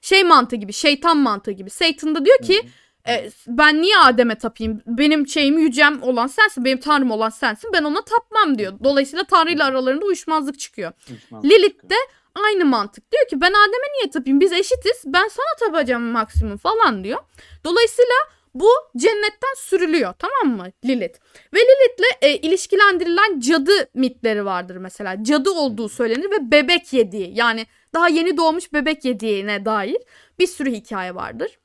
[0.02, 1.70] Şey mantığı gibi şeytan mantığı gibi.
[1.70, 2.62] Satan da diyor ki.
[3.08, 4.82] E, ben niye Adem'e tapayım?
[4.88, 6.66] Benim şeyim yücem olan sensin.
[6.66, 7.70] Benim tanrım olan sensin.
[7.74, 8.74] Ben ona tapmam diyor.
[8.84, 10.92] Dolayısıyla Tanrı ile aralarında uyuşmazlık çıkıyor.
[11.10, 11.90] Düşman Lilith çıkıyor.
[11.90, 11.96] de
[12.36, 13.12] aynı mantık.
[13.12, 14.40] Diyor ki ben Adem'e niye tapayım?
[14.40, 15.04] Biz eşitiz.
[15.06, 17.20] Ben sana tapacağım maksimum falan diyor.
[17.64, 18.16] Dolayısıyla
[18.54, 21.20] bu cennetten sürülüyor tamam mı Lilith?
[21.54, 25.24] Ve Lilith'le e, ilişkilendirilen cadı mitleri vardır mesela.
[25.24, 29.98] Cadı olduğu söylenir ve bebek yediği yani daha yeni doğmuş bebek yediğine dair
[30.40, 31.58] bir sürü hikaye vardır.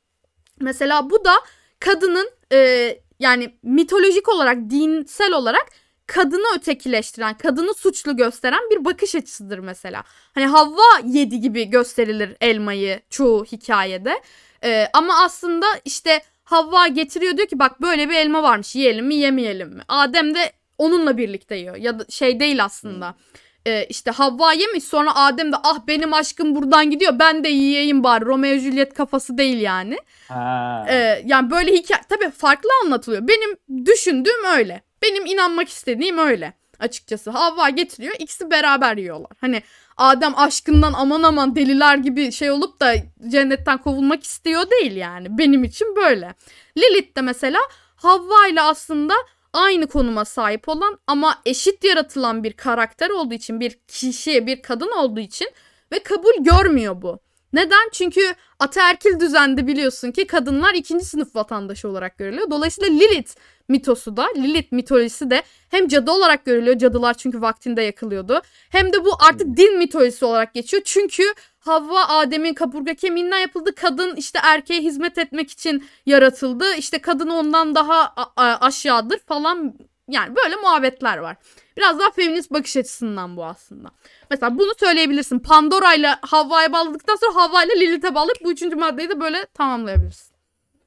[0.61, 1.33] Mesela bu da
[1.81, 5.67] kadının e, yani mitolojik olarak dinsel olarak
[6.07, 10.03] kadını ötekileştiren, kadını suçlu gösteren bir bakış açısıdır mesela.
[10.35, 14.23] Hani Havva yedi gibi gösterilir elmayı çoğu hikayede.
[14.65, 19.15] Ee, ama aslında işte Havva getiriyor diyor ki bak böyle bir elma varmış yiyelim mi
[19.15, 19.83] yemeyelim mi?
[19.89, 23.09] Adem de onunla birlikte yiyor ya da şey değil aslında.
[23.09, 23.39] Ee,
[23.71, 28.05] e, işte Havva yemiş sonra Adem de ah benim aşkım buradan gidiyor ben de yiyeyim
[28.05, 29.97] bari Romeo Juliet kafası değil yani.
[30.29, 30.87] Ha.
[30.89, 33.29] Ee, yani böyle hikaye tabii farklı anlatılıyor.
[33.29, 34.83] Benim düşündüğüm öyle.
[35.03, 37.31] Benim inanmak istediğim öyle açıkçası.
[37.31, 39.31] Havva getiriyor ikisi beraber yiyorlar.
[39.41, 39.63] Hani
[39.97, 42.95] Adem aşkından aman aman deliler gibi şey olup da
[43.29, 45.39] cennetten kovulmak istiyor değil yani.
[45.39, 46.35] Benim için böyle.
[46.79, 47.61] Lilith de mesela
[47.97, 49.15] Havva ile aslında
[49.53, 54.91] aynı konuma sahip olan ama eşit yaratılan bir karakter olduğu için bir kişi bir kadın
[54.99, 55.49] olduğu için
[55.93, 57.19] ve kabul görmüyor bu.
[57.53, 57.89] Neden?
[57.93, 62.51] Çünkü ataerkil düzende biliyorsun ki kadınlar ikinci sınıf vatandaşı olarak görülüyor.
[62.51, 63.33] Dolayısıyla Lilith
[63.69, 66.79] mitosu da, Lilith mitolojisi de hem cadı olarak görülüyor.
[66.79, 68.41] Cadılar çünkü vaktinde yakılıyordu.
[68.71, 70.83] Hem de bu artık din mitolojisi olarak geçiyor.
[70.87, 71.23] Çünkü
[71.59, 73.75] Havva Adem'in kaburga kemiğinden yapıldı.
[73.75, 76.75] Kadın işte erkeğe hizmet etmek için yaratıldı.
[76.75, 79.75] İşte kadın ondan daha aşağıdır falan.
[80.09, 81.37] Yani böyle muhabbetler var.
[81.81, 83.91] Biraz daha feminist bakış açısından bu aslında.
[84.31, 85.39] Mesela bunu söyleyebilirsin.
[85.39, 90.37] Pandora ile Havva'ya bağladıktan sonra Havva ile Lilith'e bağlayıp bu üçüncü maddeyi de böyle tamamlayabilirsin.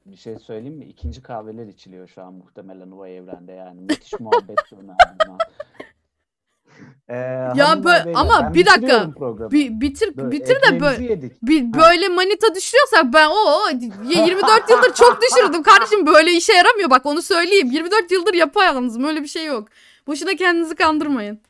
[0.06, 0.84] Bir şey söyleyeyim mi?
[0.84, 3.80] İkinci kahveler içiliyor şu an muhtemelen o evrende yani.
[3.80, 4.58] Müthiş muhabbet.
[7.08, 9.10] Ee, hanımlar, böyle- ama ben bir dakika.
[9.50, 11.20] Bir, bitir Dur, bitir de böyle Ha.
[11.82, 13.70] böyle manita düşürüyorsak ben o
[14.04, 19.22] 24 yıldır çok düşürdüm kardeşim böyle işe yaramıyor bak onu söyleyeyim 24 yıldır yapayalnızım öyle
[19.22, 19.68] bir şey yok.
[20.06, 21.40] Boşuna kendinizi kandırmayın.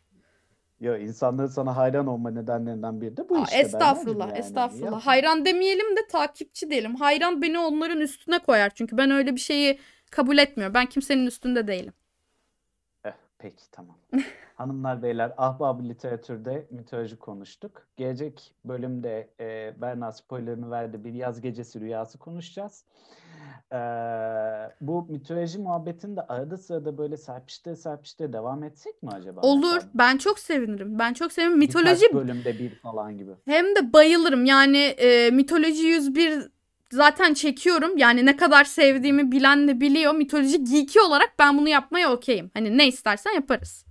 [0.80, 3.58] Yo, insanların sana hayran olma nedenlerinden biri de bu Aa, işte.
[3.58, 4.38] estağfurullah yani?
[4.38, 4.84] estağfurullah.
[4.84, 5.06] Yapma.
[5.06, 6.94] Hayran demeyelim de takipçi diyelim.
[6.94, 9.78] Hayran beni onların üstüne koyar çünkü ben öyle bir şeyi
[10.10, 10.74] kabul etmiyorum.
[10.74, 11.92] Ben kimsenin üstünde değilim.
[13.04, 13.96] Eh, peki tamam.
[14.58, 17.82] Hanımlar beyler ahbab literatürde mitoloji konuştuk.
[17.96, 22.84] Gelecek bölümde e, Berna spoilerını verdi bir yaz gecesi rüyası konuşacağız.
[23.72, 23.76] Ee,
[24.80, 29.40] bu mitoloji muhabbetini de arada sırada böyle serpişte serpişte devam etsek mi acaba?
[29.40, 29.74] Olur.
[29.74, 30.98] Mesela Ben çok sevinirim.
[30.98, 31.60] Ben çok sevinirim.
[31.60, 33.30] birkaç Mitoloji bölümde bir falan gibi.
[33.44, 34.44] hem de bayılırım.
[34.44, 36.42] Yani e, mitoloji 101
[36.92, 37.98] zaten çekiyorum.
[37.98, 40.14] Yani ne kadar sevdiğimi bilen de biliyor.
[40.14, 42.50] Mitoloji geeki olarak ben bunu yapmaya okeyim.
[42.54, 43.84] Hani ne istersen yaparız.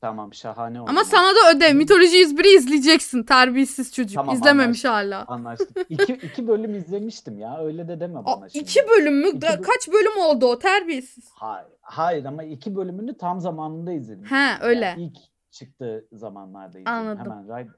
[0.00, 0.90] Tamam şahane oldu.
[0.90, 1.74] Ama sana da ödev.
[1.74, 3.22] Mitoloji 101'i izleyeceksin.
[3.22, 4.14] Terbiyesiz çocuk.
[4.14, 5.24] Tamam, İzlememiş hala.
[5.28, 5.86] Anlaştık.
[5.88, 7.58] İki, iki bölüm izlemiştim ya.
[7.58, 8.64] Öyle de deme bana şimdi.
[8.64, 9.28] iki bölüm mü?
[9.28, 10.58] İki bö- Kaç bölüm oldu o?
[10.58, 11.30] Terbiyesiz.
[11.34, 14.24] Hayır, hayır ama iki bölümünü tam zamanında izledim.
[14.24, 14.84] He öyle.
[14.84, 15.16] Yani ilk
[15.50, 16.92] çıktığı zamanlarda izledim.
[16.92, 17.32] Anladım.
[17.48, 17.68] Hemen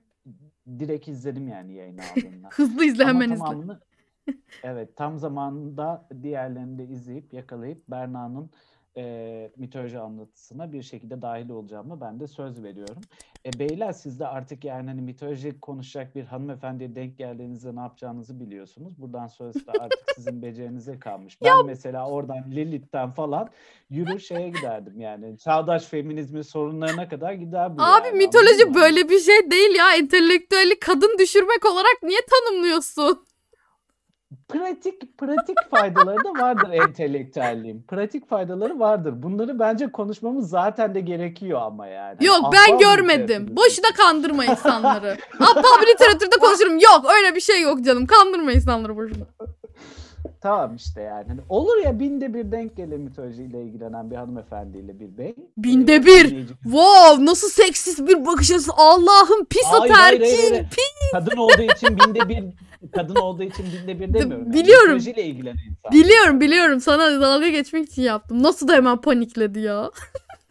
[0.79, 2.49] direkt izledim yani yayın aldığında.
[2.51, 3.75] Hızlı izle Ama hemen izle.
[4.63, 8.51] evet tam zamanında diğerlerini de izleyip yakalayıp Berna'nın
[8.97, 13.03] e, mitoloji anlatısına bir şekilde dahil olacağımı ben de söz veriyorum.
[13.47, 18.41] E, beyler siz de artık yani hani mitoloji konuşacak bir hanımefendiye denk geldiğinizde ne yapacağınızı
[18.41, 18.93] biliyorsunuz.
[18.99, 21.43] Buradan sonrası da artık sizin becerinize kalmış.
[21.43, 23.49] Ben mesela oradan Lilith'ten falan
[23.91, 25.39] yürür şeye giderdim yani.
[25.39, 29.97] Çağdaş feminizmin sorunlarına kadar gider bu Abi yani, mitoloji böyle bir şey değil ya.
[29.97, 33.27] Entelektüeli kadın düşürmek olarak niye tanımlıyorsun?
[34.49, 37.83] Pratik pratik faydaları da vardır entelektüelliğin.
[37.83, 39.23] Pratik faydaları vardır.
[39.23, 42.25] Bunları bence konuşmamız zaten de gerekiyor ama yani.
[42.25, 43.57] Yok Ahbap ben görmedim.
[43.57, 45.17] Boşuna kandırma insanları.
[45.41, 46.79] Ahbap literatürde konuşurum.
[46.79, 48.07] Yok öyle bir şey yok canım.
[48.07, 49.25] Kandırma insanları boşuna.
[50.41, 51.25] Tamam işte yani.
[51.29, 55.35] Hani olur ya binde bir denk gelir mitolojiyle ilgilenen bir hanımefendiyle bir bey.
[55.57, 56.47] Binde Ee, bir.
[56.63, 58.73] Wow nasıl seksist bir bakış açısı.
[58.77, 60.67] Allah'ım pis Hayır, hayır, hayır, hayır.
[61.13, 62.45] Kadın olduğu için binde bir
[62.95, 64.45] kadın olduğu için binde bir demiyorum.
[64.47, 64.55] yani.
[64.55, 64.85] Biliyorum.
[64.95, 65.93] Mitolojiyle ilgilenen insan.
[65.93, 68.43] Biliyorum biliyorum sana dalga geçmek için yaptım.
[68.43, 69.91] Nasıl da hemen panikledi ya.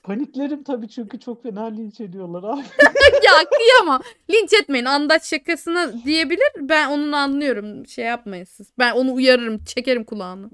[0.04, 2.62] Paniklerim tabii çünkü çok fena linç ediyorlar abi.
[3.26, 4.02] ya kıyamam.
[4.30, 4.86] Linç etmeyin.
[4.86, 6.52] Andaç şakasına diyebilir.
[6.60, 7.88] Ben onu anlıyorum.
[7.88, 8.68] Şey yapmayın siz.
[8.80, 9.64] Ben onu uyarırım.
[9.64, 10.50] Çekerim kulağını.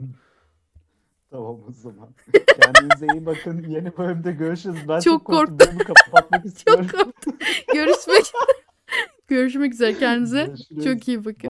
[1.32, 2.09] Tamam o zaman.
[2.61, 3.65] Kendinize iyi bakın.
[3.69, 4.78] Yeni bölümde görüşürüz.
[4.88, 5.57] Ben çok, Çok korktum.
[5.57, 5.67] korktum.
[5.80, 6.88] Bölümü kapatmak istiyorum.
[6.91, 7.38] Çok korktum.
[7.73, 8.23] Görüşmek
[9.28, 10.45] Görüşmek üzere kendinize.
[10.45, 10.84] Görüşürüz.
[10.86, 11.38] Çok iyi bakın.